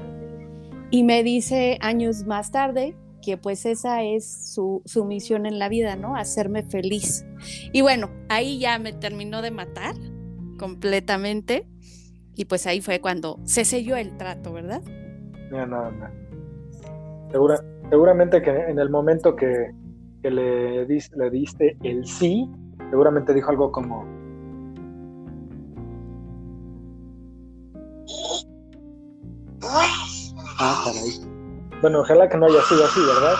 [0.91, 5.95] Y me dice años más tarde que pues esa es su, misión en la vida,
[5.95, 6.15] ¿no?
[6.15, 7.25] Hacerme feliz.
[7.73, 9.95] Y bueno, ahí ya me terminó de matar
[10.57, 11.67] completamente
[12.35, 14.81] y pues ahí fue cuando se selló el trato, ¿verdad?
[15.51, 16.07] No, no, no.
[17.31, 19.71] Segura, seguramente que en el momento que,
[20.23, 22.49] le, le diste el sí,
[22.89, 24.05] seguramente dijo algo como...
[30.59, 31.11] Ah, caray.
[31.81, 33.35] Bueno, ojalá que no haya sido así, ¿verdad?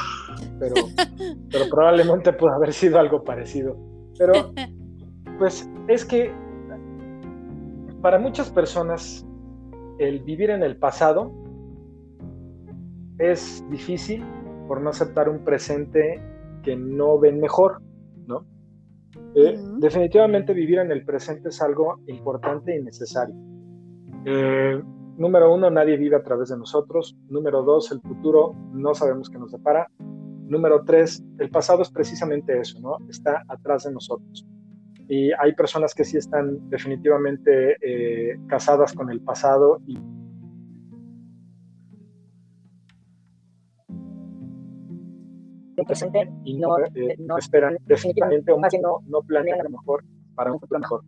[0.60, 0.76] Pero,
[1.52, 3.76] pero probablemente pudo haber sido algo parecido.
[4.18, 4.54] Pero,
[5.40, 6.32] pues es que
[8.02, 9.26] para muchas personas
[10.00, 11.32] el vivir en el pasado
[13.18, 14.24] es difícil
[14.68, 16.22] por no aceptar un presente
[16.68, 17.82] que no ven mejor,
[18.26, 18.46] ¿no?
[19.36, 23.36] Eh, definitivamente vivir en el presente es algo importante y necesario.
[24.26, 24.82] Eh,
[25.18, 27.18] Número uno, nadie vive a través de nosotros.
[27.30, 29.88] Número dos, el futuro no sabemos qué nos depara.
[29.98, 32.98] Número tres, el pasado es precisamente eso, ¿no?
[33.10, 34.46] Está atrás de nosotros.
[35.10, 39.98] Y hay personas que sí están definitivamente eh, casadas con el pasado y
[45.86, 50.04] presente y no, eh, no esperan definitivamente o más no, no planean a lo mejor
[50.36, 51.04] para un futuro mejor.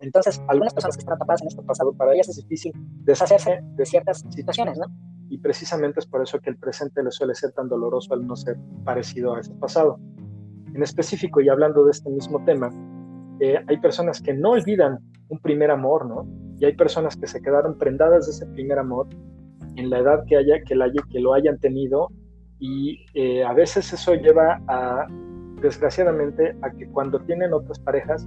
[0.00, 2.72] Entonces, algunas personas que están atrapadas en este pasado, para ellas es difícil
[3.04, 4.86] deshacerse de ciertas situaciones, ¿no?
[5.28, 8.34] Y precisamente es por eso que el presente le suele ser tan doloroso al no
[8.34, 10.00] ser parecido a ese pasado.
[10.74, 12.70] En específico, y hablando de este mismo tema,
[13.38, 16.26] eh, hay personas que no olvidan un primer amor, ¿no?
[16.58, 19.06] Y hay personas que se quedaron prendadas de ese primer amor
[19.76, 22.08] en la edad que, haya, que, la, que lo hayan tenido
[22.62, 25.08] y eh, a veces eso lleva a,
[25.60, 28.24] desgraciadamente, a que cuando tienen otras parejas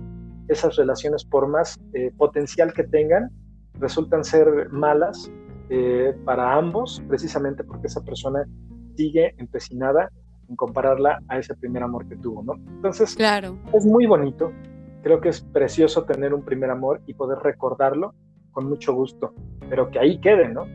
[0.49, 3.31] esas relaciones, por más eh, potencial que tengan,
[3.79, 5.31] resultan ser malas
[5.69, 8.45] eh, para ambos, precisamente porque esa persona
[8.97, 10.11] sigue empecinada
[10.49, 12.55] en compararla a ese primer amor que tuvo, ¿no?
[12.75, 13.57] Entonces, claro.
[13.73, 14.51] es muy bonito,
[15.01, 18.13] creo que es precioso tener un primer amor y poder recordarlo
[18.51, 19.33] con mucho gusto,
[19.69, 20.65] pero que ahí quede, ¿no?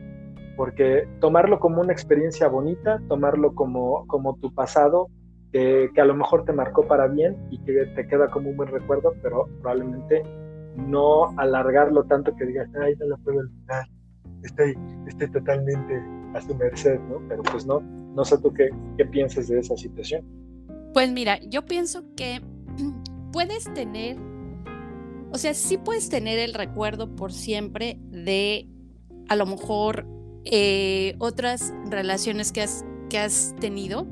[0.55, 5.07] Porque tomarlo como una experiencia bonita, tomarlo como, como tu pasado,
[5.51, 8.69] que, a lo mejor te marcó para bien y que te queda como un buen
[8.69, 10.23] recuerdo, pero probablemente
[10.75, 13.85] no alargarlo tanto que digas, ay, no lo puedo olvidar,
[14.43, 16.01] estoy, estoy totalmente
[16.33, 17.21] a su merced, ¿no?
[17.27, 20.25] Pero pues no, no sé tú qué, qué piensas de esa situación.
[20.93, 22.41] Pues mira, yo pienso que
[23.33, 24.17] puedes tener,
[25.31, 28.69] o sea, sí puedes tener el recuerdo por siempre de
[29.27, 30.05] a lo mejor
[30.45, 34.07] eh, otras relaciones que has, que has tenido,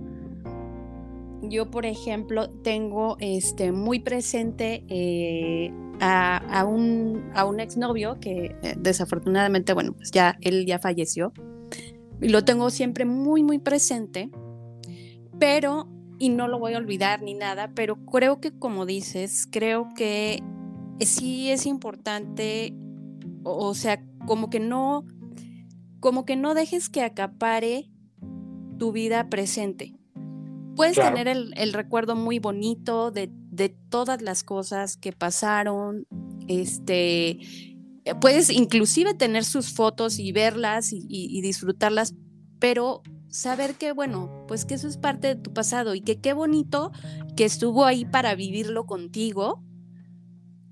[1.42, 8.76] yo, por ejemplo, tengo este, muy presente eh, a, un, a un exnovio que eh,
[8.78, 11.34] desafortunadamente, bueno, pues ya él ya falleció.
[12.22, 14.30] Y lo tengo siempre muy, muy presente,
[15.40, 15.88] pero,
[16.20, 20.44] y no lo voy a olvidar ni nada, pero creo que como dices, creo que
[21.00, 22.76] sí es importante,
[23.44, 25.06] o sea, como que no,
[26.00, 27.90] como que no dejes que acapare
[28.78, 29.96] tu vida presente.
[30.76, 36.06] Puedes tener el, recuerdo muy bonito de, de todas las cosas que pasaron,
[36.48, 37.40] este,
[38.10, 42.16] eh, puedes inclusive tener sus fotos y verlas y, disfrutarlas,
[42.60, 46.34] pero saber que, bueno, pues que eso es parte de tu pasado y que qué
[46.34, 46.92] bonito
[47.36, 49.64] que estuvo ahí para vivirlo contigo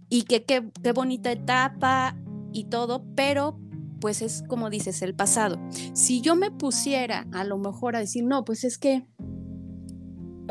[0.10, 2.18] y que qué, qué bonita etapa
[2.52, 3.60] y todo, pero
[4.00, 5.60] pues es como dices, el pasado.
[5.94, 9.06] Si yo me pusiera a lo mejor a decir, no, pues es que,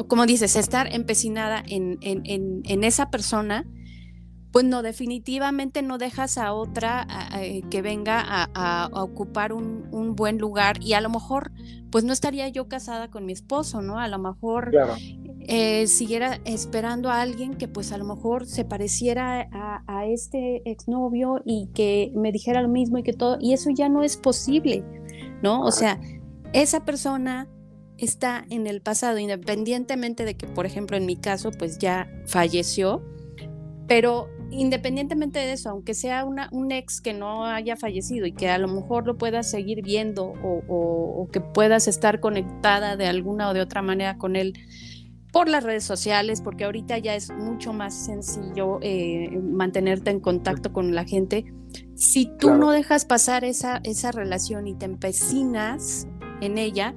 [0.09, 3.66] como dices, estar empecinada en, en, esa persona,
[4.52, 7.06] pues no, definitivamente no dejas a otra
[7.40, 11.52] eh, que venga a, ocupar un, un, buen lugar y a lo mejor,
[11.90, 13.98] pues no estaría yo casada con mi esposo, ¿no?
[13.98, 14.72] A lo mejor
[15.48, 21.40] eh, siguiera esperando a alguien que pues a lo mejor se pareciera a, este exnovio
[21.44, 24.85] y que me dijera lo mismo y que todo, y eso ya no es posible,
[25.42, 25.62] ¿no?
[25.62, 26.00] O sea,
[26.52, 27.48] esa persona
[27.96, 33.02] está en el pasado, independientemente de que, por ejemplo, en mi caso, pues ya falleció,
[33.87, 38.48] pero independientemente de eso, aunque sea una, un ex que no haya fallecido y que
[38.48, 43.48] a lo mejor lo puedas seguir viendo o, o que puedas estar conectada de alguna
[43.48, 44.54] o de otra manera con él,
[45.33, 50.73] por las redes sociales, porque ahorita ya es mucho más sencillo eh, mantenerte en contacto
[50.73, 51.45] con la gente.
[51.95, 56.07] Si tú no dejas pasar esa, esa relación y te empecinas
[56.41, 56.95] en ella,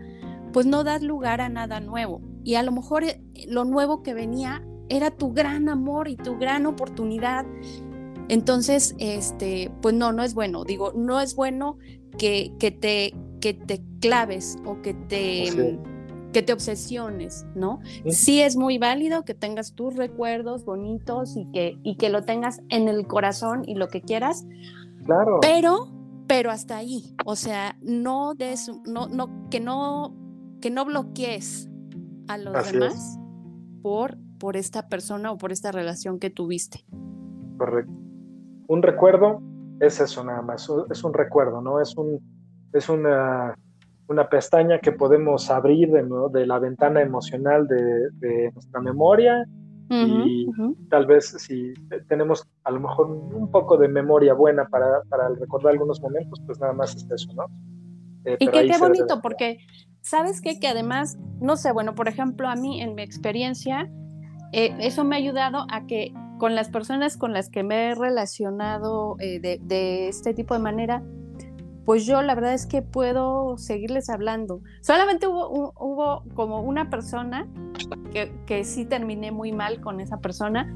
[0.54, 2.22] pues no das lugar a nada nuevo.
[2.44, 6.38] Y a lo mejor eh, lo nuevo que venía era tu gran amor y tu
[6.38, 7.46] gran oportunidad.
[8.28, 10.64] Entonces, este, pues no, no es bueno.
[10.64, 11.78] Digo, no es bueno
[12.18, 15.80] que, que te, que te claves o que te
[16.34, 17.80] que te obsesiones, ¿no?
[18.08, 18.42] Sí.
[18.42, 22.88] es muy válido que tengas tus recuerdos bonitos y que, y que lo tengas en
[22.88, 24.46] el corazón y lo que quieras.
[25.06, 25.40] Claro.
[25.42, 25.88] Pero,
[26.28, 27.16] pero hasta ahí.
[27.26, 30.16] O sea, no des, no, no, que no,
[30.62, 31.70] que no bloquees
[32.28, 33.20] a los demás
[33.82, 36.86] por, por esta persona o por esta relación que tuviste.
[37.58, 37.92] Correcto.
[38.68, 39.42] Un recuerdo
[39.80, 41.82] es eso nada más, es un recuerdo, ¿no?
[41.82, 42.20] Es un,
[42.74, 43.56] es una
[44.10, 49.46] una pestaña que podemos abrir de, de la ventana emocional de, nuestra memoria
[49.92, 50.48] y
[50.90, 51.74] tal vez si
[52.08, 56.60] tenemos a lo mejor un poco de memoria buena para, para recordar algunos momentos, pues
[56.60, 57.46] nada más es eso, ¿no?
[58.26, 59.58] Eh, y que qué bonito, porque
[60.02, 60.60] sabes qué?
[60.60, 63.90] que además, no sé, bueno, por ejemplo, a mí en mi experiencia,
[64.52, 67.96] eh, eso me ha ayudado a que con las personas con las que me he
[67.96, 71.04] relacionado eh, de, de, este tipo de manera,
[71.90, 74.62] pues yo la verdad es que puedo seguirles hablando.
[74.82, 77.48] Solamente hubo, hubo como una persona
[78.14, 80.72] que, que, sí terminé muy mal con esa persona,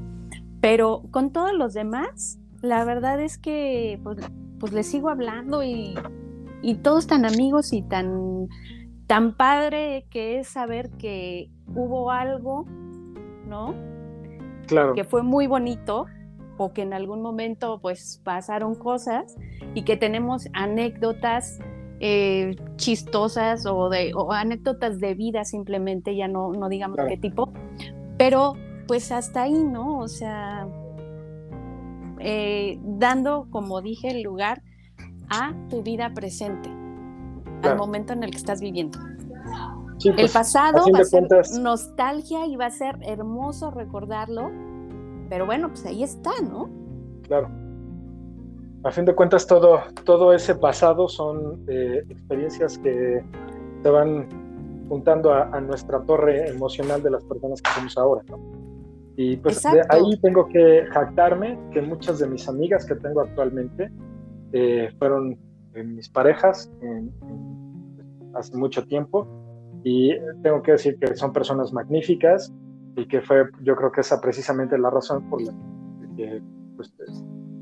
[0.60, 5.94] pero con todos los demás, la verdad es que pues, pues les sigo hablando y,
[6.62, 8.48] y todos tan amigos y tan,
[9.06, 12.64] tan padre que es saber que hubo algo,
[13.46, 13.72] ¿no?
[14.66, 14.94] Claro.
[14.94, 16.06] Que fue muy bonito
[16.56, 19.36] o que en algún momento pues pasaron cosas
[19.74, 21.58] y que tenemos anécdotas
[22.00, 27.52] eh, chistosas o, de, anécdotas de vida simplemente, ya no, no digamos qué tipo,
[28.18, 28.54] pero
[28.86, 29.98] pues hasta ahí, ¿no?
[29.98, 30.68] O sea,
[32.20, 34.62] eh, dando, como dije, el lugar
[35.30, 36.68] a tu vida presente,
[37.62, 38.98] al momento en el que estás viviendo.
[40.04, 41.26] el pues, pasado va a ser
[41.60, 44.50] nostalgia y va a ser hermoso recordarlo,
[45.28, 46.68] pero bueno, pues ahí está, ¿no?
[47.22, 47.48] Claro.
[48.84, 53.24] A fin de cuentas, todo, todo ese pasado son eh, experiencias que
[53.82, 54.28] se van
[54.88, 58.38] juntando a, nuestra torre emocional de las personas que somos ahora, ¿no?
[59.16, 63.90] Y pues de ahí tengo que jactarme que muchas de mis amigas que tengo actualmente
[64.52, 65.38] eh, fueron
[65.74, 66.70] eh, mis parejas
[68.34, 69.26] hace mucho tiempo
[69.84, 70.10] y
[70.42, 72.52] tengo que decir que son personas magníficas
[72.96, 75.52] y que fue, yo creo que esa precisamente la razón por la
[76.16, 76.42] que
[76.76, 76.92] pues,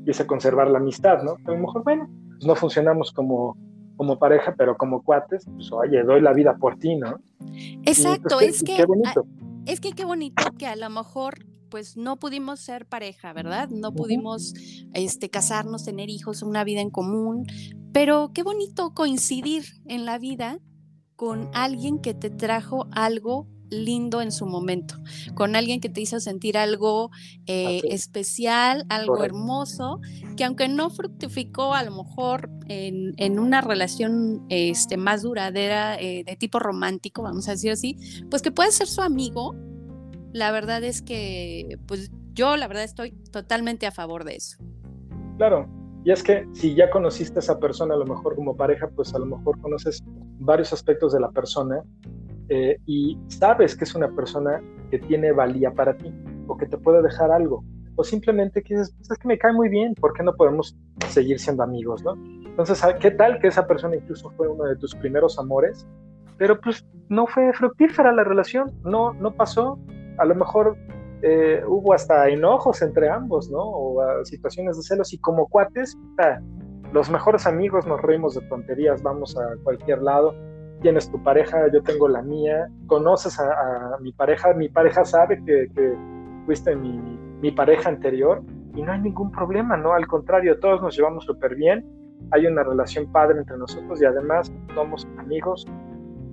[0.05, 1.37] quise conservar la amistad, ¿no?
[1.45, 3.57] A lo mejor, bueno, pues no funcionamos como,
[3.95, 7.17] como pareja, pero como cuates, pues oye, doy la vida por ti, ¿no?
[7.85, 8.75] Exacto, pues, es que...
[8.77, 9.25] Qué bonito.
[9.65, 11.35] Es que qué bonito que a lo mejor
[11.69, 13.69] pues no pudimos ser pareja, ¿verdad?
[13.69, 14.53] No pudimos
[14.93, 17.47] este, casarnos, tener hijos, una vida en común,
[17.91, 20.59] pero qué bonito coincidir en la vida
[21.15, 24.95] con alguien que te trajo algo lindo en su momento,
[25.35, 27.11] con alguien que te hizo sentir algo
[27.45, 29.99] eh, especial, algo hermoso,
[30.37, 36.35] que aunque no fructificó a lo mejor en, una relación este, más duradera eh, de
[36.35, 37.97] tipo romántico, vamos a decir así,
[38.29, 39.55] pues que puede ser su amigo,
[40.31, 44.57] la verdad es que pues yo la verdad estoy totalmente a favor de eso.
[45.37, 45.67] Claro,
[46.05, 49.13] y es que si ya conociste a esa persona a lo mejor como pareja, pues
[49.13, 50.03] a lo mejor conoces
[50.39, 51.81] varios aspectos de la persona
[52.49, 56.13] eh, y sabes que es una persona que tiene valía para ti.
[56.45, 57.63] o que te puede dejar algo.
[57.95, 60.77] O simplemente que dices, pues es que me cae muy bien, ¿por qué no podemos
[61.07, 62.15] seguir siendo amigos, no?
[62.45, 65.87] Entonces, ¿qué tal que esa persona incluso fue uno de tus primeros amores?
[66.37, 69.79] Pero pues no fue fructífera la relación, no, no pasó.
[70.17, 70.75] A lo mejor
[71.21, 73.61] eh, hubo hasta enojos entre ambos, ¿no?
[73.61, 75.97] O ah, situaciones de celos y como cuates,
[76.91, 80.35] los mejores amigos nos reímos de tonterías, vamos a cualquier lado,
[80.83, 85.67] tienes tu pareja, yo tengo la mía, conoces a, mi pareja, mi pareja sabe que,
[86.45, 86.99] fuiste mi,
[87.41, 88.43] mi, pareja anterior
[88.75, 89.93] y no hay ningún problema, ¿no?
[89.93, 91.85] Al contrario, todos nos llevamos súper bien,
[92.31, 95.65] hay una relación padre entre nosotros y además somos amigos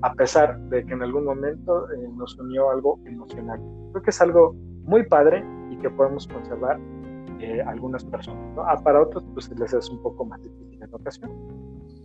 [0.02, 3.60] a pesar de que en algún momento eh, nos unió algo emocional.
[3.92, 6.80] Creo que es algo muy padre y que podemos conservar
[7.38, 8.54] eh, algunas personas.
[8.56, 8.62] ¿no?
[8.62, 11.30] Ah, para otros, pues les es un poco más difícil en ocasión.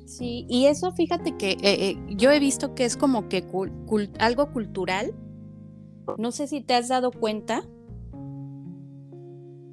[0.05, 3.43] Sí, y eso fíjate que eh, eh, yo he visto que es como que
[4.19, 5.13] algo cultural.
[6.17, 7.63] No sé si te has dado cuenta.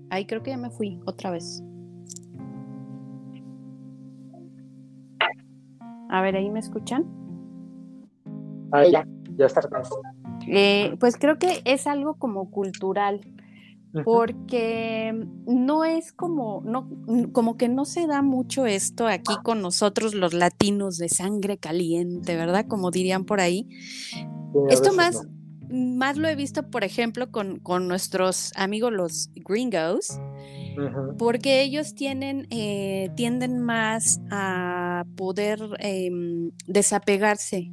[0.08, 1.62] Ay, creo que ya me fui otra vez.
[6.08, 7.06] A ver, ahí me escuchan.
[8.72, 9.06] Ahí ya,
[9.36, 9.60] ya está.
[10.46, 13.20] Eh, pues creo que es algo como cultural,
[14.04, 15.12] porque
[15.46, 16.88] no es como, no,
[17.32, 22.36] como que no se da mucho esto aquí con nosotros los latinos de sangre caliente,
[22.36, 22.66] ¿verdad?
[22.66, 23.68] Como dirían por ahí.
[24.70, 25.26] esto más,
[25.68, 30.18] más lo he visto, por ejemplo, con, con nuestros amigos los gringos,
[31.18, 37.72] porque ellos tienen, eh, tienden más a poder em, desapegarse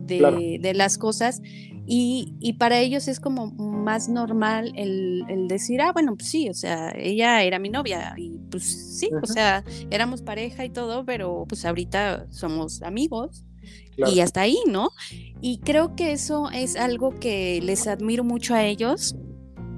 [0.00, 1.40] de, de, las cosas
[1.86, 3.52] y, para ellos es como
[3.84, 8.38] más normal el, decir, ah, bueno, pues sí, o sea, ella era mi novia y
[8.50, 13.44] pues sí, o sea, éramos pareja y todo, pero pues ahorita somos amigos
[13.96, 14.90] y hasta ahí, ¿no?
[15.40, 19.14] Y creo que eso es algo que les admiro mucho a ellos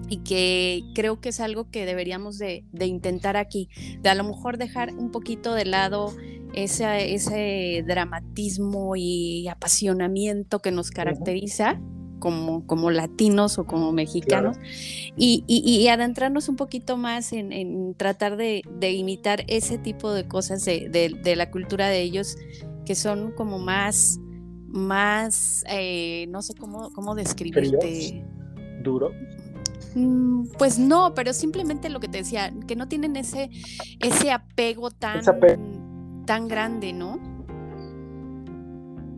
[0.08, 3.68] y que creo que es algo que deberíamos de, intentar aquí,
[4.00, 6.14] de a lo mejor dejar un poquito de lado
[6.54, 11.80] ese, ese dramatismo y apasionamiento que nos caracteriza
[12.18, 14.56] como, como latinos o como mexicanos
[15.16, 21.34] y, y, adentrarnos un poquito más en, tratar de, imitar ese tipo de cosas de,
[21.36, 22.36] la cultura de ellos
[22.84, 24.18] que son como más,
[24.68, 28.24] más, eh, no sé cómo, cómo describirte.
[28.82, 29.10] ¿Duro?
[29.96, 33.50] Mm, pues no, pero simplemente lo que te decía, que no tienen ese,
[34.00, 35.22] ese apego tan,
[36.26, 37.35] tan grande, ¿no?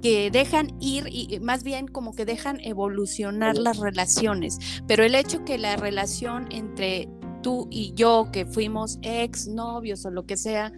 [0.01, 5.45] Que dejan ir y más bien como que dejan evolucionar las relaciones, pero el hecho
[5.45, 7.09] que la relación entre
[7.43, 10.73] tú y yo, que fuimos ex novios o lo que sea,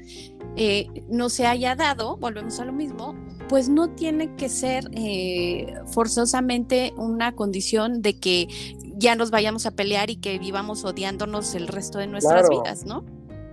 [0.57, 3.15] eh, no se haya dado, volvemos a lo mismo,
[3.49, 8.49] pues no tiene que ser eh, forzosamente una condición de que
[8.97, 13.05] ya nos vayamos a pelear y que vivamos odiándonos el resto de nuestras vidas, ¿no?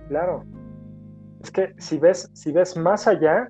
[0.08, 0.44] Claro.
[1.42, 3.48] Es que si ves, si ves más allá,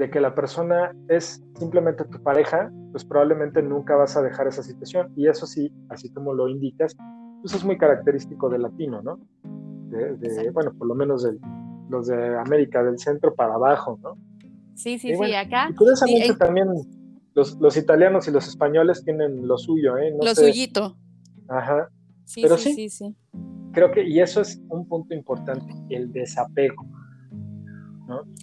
[0.00, 4.62] de que la persona es simplemente tu pareja, pues probablemente nunca vas a dejar esa
[4.62, 5.12] situación.
[5.14, 6.96] Y eso sí, así como lo indicas,
[7.42, 9.20] pues es muy característico del latino, ¿no?
[9.90, 11.36] De, bueno, por lo menos de
[11.90, 14.16] los de América, del centro para abajo, ¿no?
[14.74, 15.68] Sí, sí, sí, acá.
[15.68, 16.68] Y curiosamente también
[17.34, 20.14] los, los, italianos y los españoles tienen lo suyo, ¿eh?
[20.18, 20.96] lo suyito.
[21.46, 21.90] Ajá.
[22.24, 23.14] Sí, Pero sí, sí, sí.
[23.72, 26.86] Creo que, y eso es un punto importante, el desapego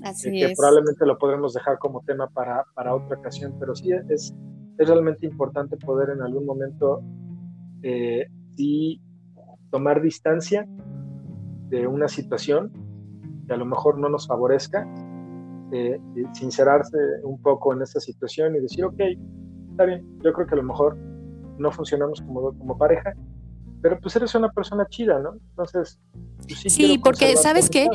[0.03, 4.33] Así que, probablemente lo podremos dejar como tema para, para otra ocasión, pero sí es,
[4.77, 7.01] es, realmente importante poder en algún momento
[7.81, 8.27] eh,
[9.69, 10.65] tomar distancia
[11.69, 12.71] de una situación
[13.47, 14.87] que a lo mejor no nos favorezca,
[15.71, 15.99] eh,
[16.33, 18.99] sincerarse un poco en esta situación y decir, ok,
[19.71, 20.97] está bien, yo creo que a lo mejor
[21.57, 23.13] no funcionamos como, como pareja,
[23.81, 25.33] pero pues eres una persona chida, ¿no?
[25.49, 25.99] Entonces,
[26.47, 27.87] pues sí, porque sabes que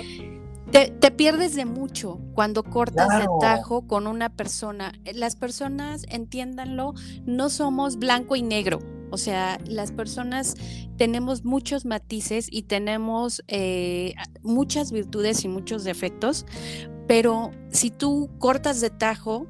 [0.72, 4.92] te, pierdes de mucho cuando cortas de tajo con una persona.
[5.14, 6.94] Las personas, entiéndanlo,
[7.24, 8.78] no somos blanco y negro.
[9.10, 10.56] O sea, las personas
[10.96, 16.46] tenemos muchos matices y tenemos eh, muchas virtudes y muchos defectos,
[17.06, 19.46] pero si tú cortas de tajo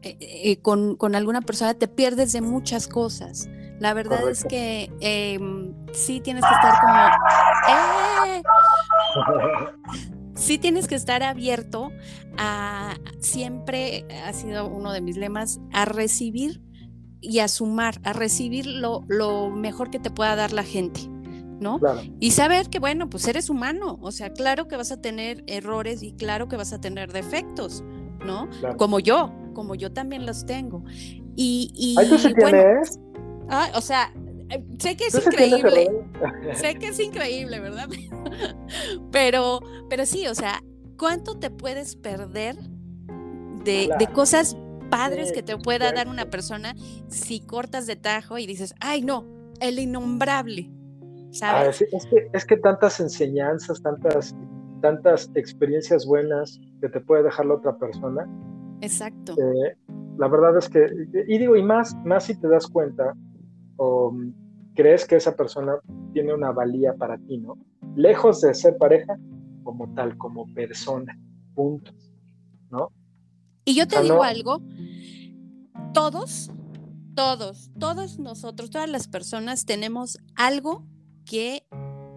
[0.00, 3.50] eh, eh, con, alguna persona, te pierdes de muchas cosas.
[3.78, 6.94] La verdad es que em, sí tienes que estar como
[10.44, 11.90] sí tienes que estar abierto
[12.36, 16.62] a, siempre ha sido uno de mis lemas, a recibir
[17.20, 21.08] y a sumar, a recibir lo, lo mejor que te pueda dar la gente.
[21.60, 21.80] ¿no?
[22.20, 26.02] Y saber que, bueno, pues eres humano, o sea, claro que vas a tener errores
[26.02, 27.82] y claro que vas a tener defectos,
[28.26, 28.48] ¿no?
[28.76, 30.84] Como yo, como yo también los tengo.
[31.36, 33.00] Y, y ¿Ahí tú sí tienes?
[33.48, 34.12] Ah, o sea,
[34.78, 35.90] sé que es increíble.
[36.54, 37.88] sé que es increíble, ¿verdad?
[39.12, 40.62] pero, pero sí, o sea,
[40.98, 42.56] ¿cuánto te puedes perder
[43.64, 44.56] de, cosas
[44.90, 46.74] padres que te pueda dar una persona
[47.08, 49.26] si cortas de tajo y dices, ay, no,
[49.60, 50.70] el innombrable?
[51.30, 51.82] ¿sabes?
[51.82, 54.36] es, que, es que tantas enseñanzas, tantas,
[54.80, 58.28] tantas experiencias buenas que te puede dejar la otra persona.
[58.80, 59.34] Exacto.
[59.38, 59.76] Eh,
[60.16, 60.86] la verdad es que,
[61.26, 63.14] y digo, y más, más si te das cuenta
[63.76, 64.14] o
[64.74, 65.76] crees que esa persona
[66.12, 67.58] tiene una valía para ti, ¿no?
[67.96, 69.18] Lejos de ser pareja,
[69.62, 71.18] como tal, como persona,
[71.54, 71.92] punto,
[72.70, 72.92] ¿no?
[73.64, 74.60] Y yo te digo algo,
[75.94, 76.50] todos,
[77.14, 80.84] todos, todos nosotros, todas las personas tenemos algo
[81.24, 81.66] que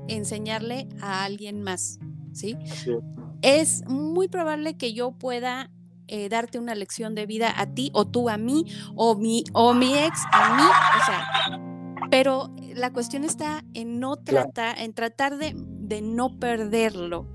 [0.08, 1.99] enseñarle a alguien más,
[2.34, 2.58] ¿sí?
[3.41, 5.72] Es muy probable que yo pueda
[6.08, 9.74] eh, darte una lección de vida a ti o tú a mí o mi, o
[9.74, 11.60] mi ex a mí, o sea,
[12.10, 17.28] pero la cuestión está en no tratar, en tratar de, de no perderlo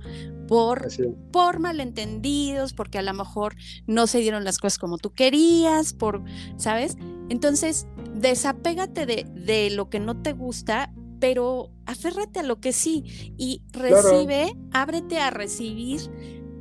[0.47, 0.89] por,
[1.31, 3.57] por malentendidos, porque a lo mejor
[3.87, 6.23] no se dieron las cosas como tú querías, por,
[6.57, 6.97] ¿sabes?
[7.29, 13.33] Entonces, desapégate de, de lo que no te gusta, pero aférrate a lo que sí
[13.39, 16.01] y recibe, ábrete a recibir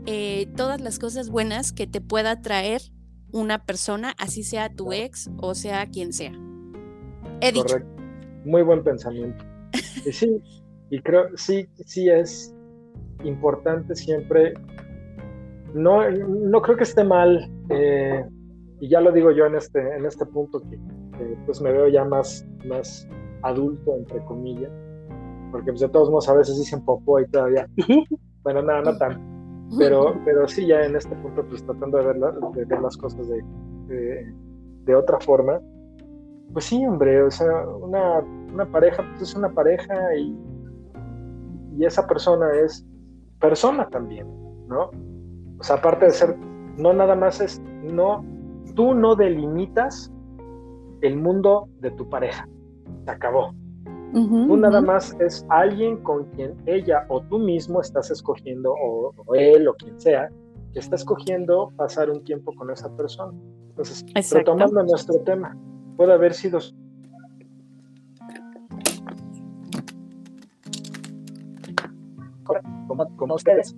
[0.06, 2.82] eh, todas las cosas buenas que te pueda traer
[3.32, 6.34] una persona, así sea tu ex o sea quien sea.
[7.42, 7.66] He dicho.
[7.66, 8.02] Correcto.
[8.46, 9.44] Muy buen pensamiento.
[10.06, 10.42] y sí,
[10.90, 12.54] y creo, sí, sí es
[13.24, 14.54] importante siempre,
[15.74, 18.26] no, no creo que esté mal, eh,
[18.80, 20.80] y ya lo digo yo en este, en este punto que,
[21.46, 23.08] pues me veo ya más, más
[23.44, 24.72] adulto, entre comillas,
[25.52, 27.68] porque pues de todos modos a veces dicen popó y todavía,
[28.44, 29.22] bueno, nada, no tanto,
[29.78, 33.28] pero, pero sí ya en este punto pues tratando de ver, de ver las cosas
[33.28, 33.44] de,
[34.86, 35.60] de, otra forma,
[36.54, 38.20] pues sí, hombre, o sea, una,
[38.54, 40.38] una pareja pues es una pareja y,
[41.78, 42.86] y esa persona es
[43.40, 44.28] persona también,
[44.68, 44.92] ¿no?
[45.60, 46.38] O sea, aparte de ser,
[46.78, 48.26] no nada más es, no,
[48.76, 50.12] tú no delimitas
[51.02, 52.48] el mundo de tu pareja,
[53.06, 53.54] se acabó.
[54.12, 59.68] Tú nada más es alguien con quien ella o tú mismo estás escogiendo, o, él
[59.68, 60.30] o quien sea,
[60.74, 63.38] que está escogiendo pasar un tiempo con esa persona.
[63.70, 65.58] Entonces, retomando nuestro tema,
[65.98, 66.60] puede haber sido
[73.16, 73.76] como, ustedes.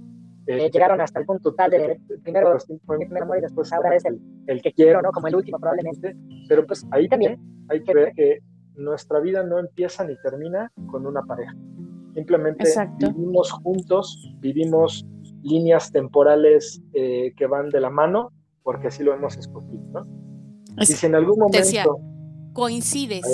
[0.47, 3.95] Eh, llegaron hasta el punto tal de primero fue mi primer amor y después ahora
[3.95, 5.11] es el, el que quiero, ¿no?
[5.11, 6.15] Como el último probablemente.
[6.49, 8.39] Pero pues ahí también hay que ver que
[8.75, 11.55] nuestra vida no empieza ni termina con una pareja.
[12.13, 12.65] Simplemente
[12.99, 15.05] vivimos juntos, vivimos
[15.41, 18.31] líneas temporales eh, que van de la mano,
[18.63, 20.07] porque así lo hemos escogido, ¿no?
[20.77, 21.99] y si en algún momento...
[22.53, 23.25] coincides.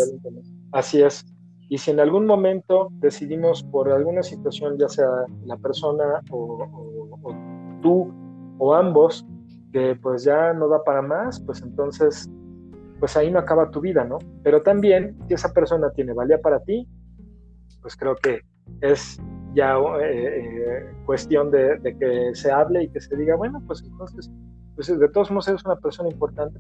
[0.72, 1.26] Así es.
[1.70, 5.08] Y si en algún momento decidimos por alguna situación, ya sea
[5.46, 6.68] la persona o,
[7.82, 8.12] tú
[8.58, 9.26] o ambos,
[9.72, 12.28] que pues ya no da para más, pues entonces,
[13.00, 14.20] pues ahí no acaba tu vida, ¿no?
[14.44, 16.88] Pero también, si esa persona tiene valía para ti,
[17.82, 18.42] pues creo que
[18.82, 19.20] es
[19.54, 23.84] ya eh, eh, cuestión de, de, que se hable y que se diga, bueno, pues
[23.84, 24.30] entonces,
[24.76, 26.60] pues de todos modos eres una persona importante,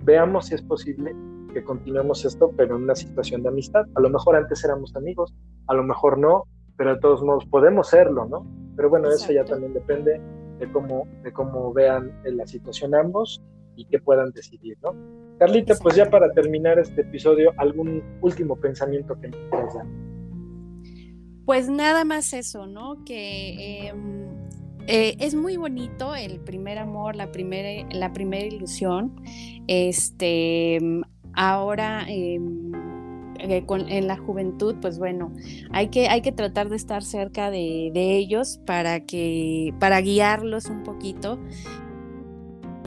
[0.00, 1.14] veamos si es posible
[1.52, 3.86] que continuemos esto, pero en una situación de amistad.
[3.94, 5.34] A lo mejor antes éramos amigos,
[5.66, 6.44] a lo mejor no,
[6.76, 8.46] pero de todos modos podemos serlo, ¿no?
[8.76, 10.20] Pero bueno, eso ya también depende
[10.58, 13.42] de cómo, de cómo vean la situación ambos
[13.74, 14.94] y que puedan decidir, ¿no?
[15.38, 19.86] Carlita, pues ya para terminar este episodio, ¿algún último pensamiento que me quieras dar?
[21.46, 23.04] Pues nada más eso, ¿no?
[23.04, 24.26] Que em,
[24.86, 29.14] eh, es muy bonito el primer amor, la primera, la primera ilusión.
[29.66, 30.78] Este,
[31.34, 32.72] ahora em,
[33.38, 35.32] eh, en la juventud, pues bueno,
[35.70, 40.82] hay que, hay que tratar de estar cerca de, ellos para, que, para guiarlos un
[40.82, 41.38] poquito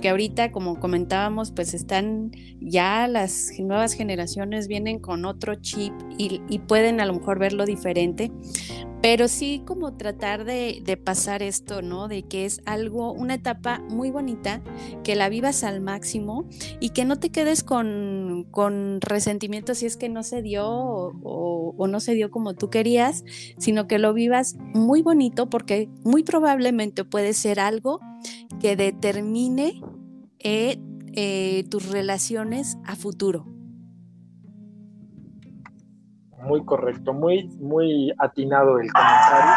[0.02, 6.42] que ahorita, como comentábamos, pues están ya las nuevas generaciones vienen con otro chip y,
[6.68, 8.32] pueden a lo mejor verlo diferente,
[9.02, 12.08] pero sí como tratar de, pasar esto, ¿no?
[12.08, 14.62] De que es algo, una etapa muy bonita,
[15.04, 16.48] que la vivas al máximo
[16.80, 21.88] y que no te quedes con, con resentimiento si es que no se dio o,
[21.88, 23.24] no se dio como tú querías,
[23.58, 28.00] sino que lo vivas muy bonito porque muy probablemente puede ser algo
[28.60, 29.82] que determine
[30.40, 30.78] eh,
[31.14, 33.46] eh, tus relaciones a futuro
[36.44, 39.52] muy correcto, muy, muy atinado el comentario.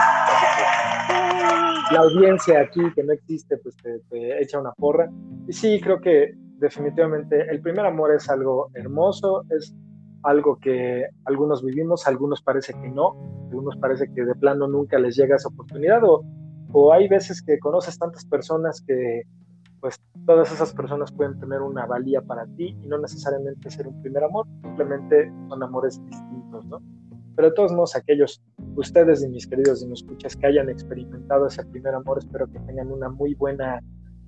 [1.90, 5.10] La audiencia aquí que no existe, pues te, echa una porra.
[5.46, 9.74] Y sí, creo que definitivamente el primer amor es algo hermoso, es
[10.22, 13.16] algo que algunos vivimos, algunos parece que no,
[13.50, 16.24] algunos parece que de plano nunca les llega esa oportunidad o,
[16.76, 19.22] o hay veces que conoces tantas personas que
[19.80, 24.00] pues todas esas personas pueden tener una valía para ti y no necesariamente ser un
[24.02, 26.80] primer amor, simplemente son amores distintos, ¿no?
[27.36, 28.42] Pero de todos modos, aquellos,
[28.76, 32.58] ustedes y mis queridos y mis escuchas que hayan experimentado ese primer amor, espero que
[32.60, 33.80] tengan una muy buena,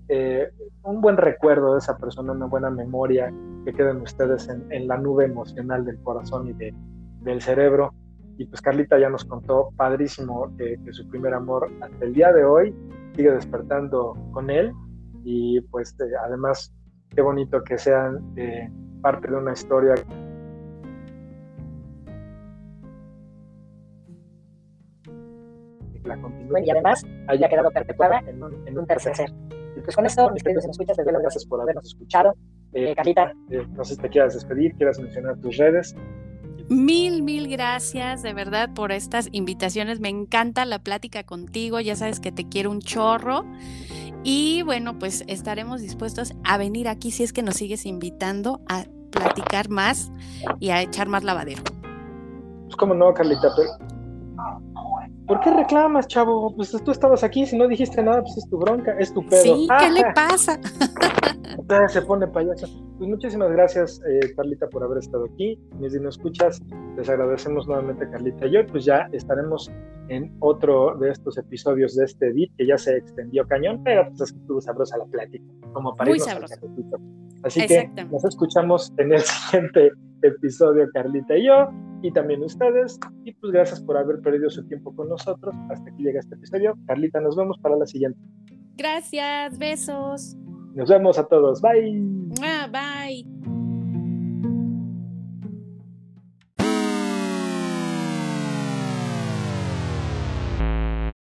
[0.08, 0.48] eh,
[0.84, 3.32] un buen recuerdo de esa persona, una buena memoria,
[3.64, 6.74] que queden ustedes en, la nube emocional del corazón y de,
[7.22, 7.92] del cerebro.
[8.38, 12.44] Y pues Carlita ya nos contó, padrísimo, que su primer amor hasta el día de
[12.44, 12.74] hoy
[13.14, 14.72] sigue despertando con él
[15.24, 16.72] y pues eh, además
[17.14, 18.70] qué bonito que sean eh,
[19.00, 19.94] parte de una historia
[26.04, 28.42] la continúe y además haya quedado perpetuada en
[28.78, 29.30] un, tercer ser.
[29.76, 32.32] Y pues con esto, mis queridos escuchas, les doy las gracias por habernos escuchado.
[32.72, 33.32] Eh, Carlita.
[33.50, 35.96] Eh, no sé si te quieras despedir, quieras mencionar tus redes.
[36.68, 40.00] Mil, mil gracias de verdad por estas invitaciones.
[40.00, 41.78] Me encanta la plática contigo.
[41.78, 43.44] Ya sabes que te quiero un chorro.
[44.24, 48.84] Y bueno, pues estaremos dispuestos a venir aquí si es que nos sigues invitando a
[49.12, 50.10] platicar más
[50.58, 51.62] y a echar más lavadero.
[52.64, 53.48] Pues como no, Carlita,
[55.26, 56.54] ¿Por qué reclamas, chavo?
[56.54, 59.42] Pues tú estabas aquí, si no dijiste nada, pues es tu bronca, es tu pedo.
[59.42, 60.60] Sí, ¿qué le pasa?
[61.88, 62.66] se pone payaso.
[62.98, 65.58] Pues muchísimas gracias, eh, Carlita, por haber estado aquí.
[65.80, 66.62] Mis no escuchas,
[66.96, 68.66] les agradecemos nuevamente, Carlita y yo.
[68.66, 69.70] Pues ya estaremos
[70.08, 74.20] en otro de estos episodios de este beat que ya se extendió cañón, pero pues
[74.20, 76.56] es que estuvo sabrosa la plática, como para Muy sabrosa.
[77.42, 79.90] Así que nos escuchamos en el siguiente
[80.22, 81.68] episodio, Carlita y yo
[82.06, 82.98] y también ustedes.
[83.24, 85.54] Y pues gracias por haber perdido su tiempo con nosotros.
[85.70, 86.78] Hasta aquí llega este episodio.
[86.86, 88.18] Carlita, nos vemos para la siguiente.
[88.76, 90.36] Gracias, besos.
[90.74, 91.60] Nos vemos a todos.
[91.60, 92.30] Bye.
[92.42, 93.65] Ah, bye.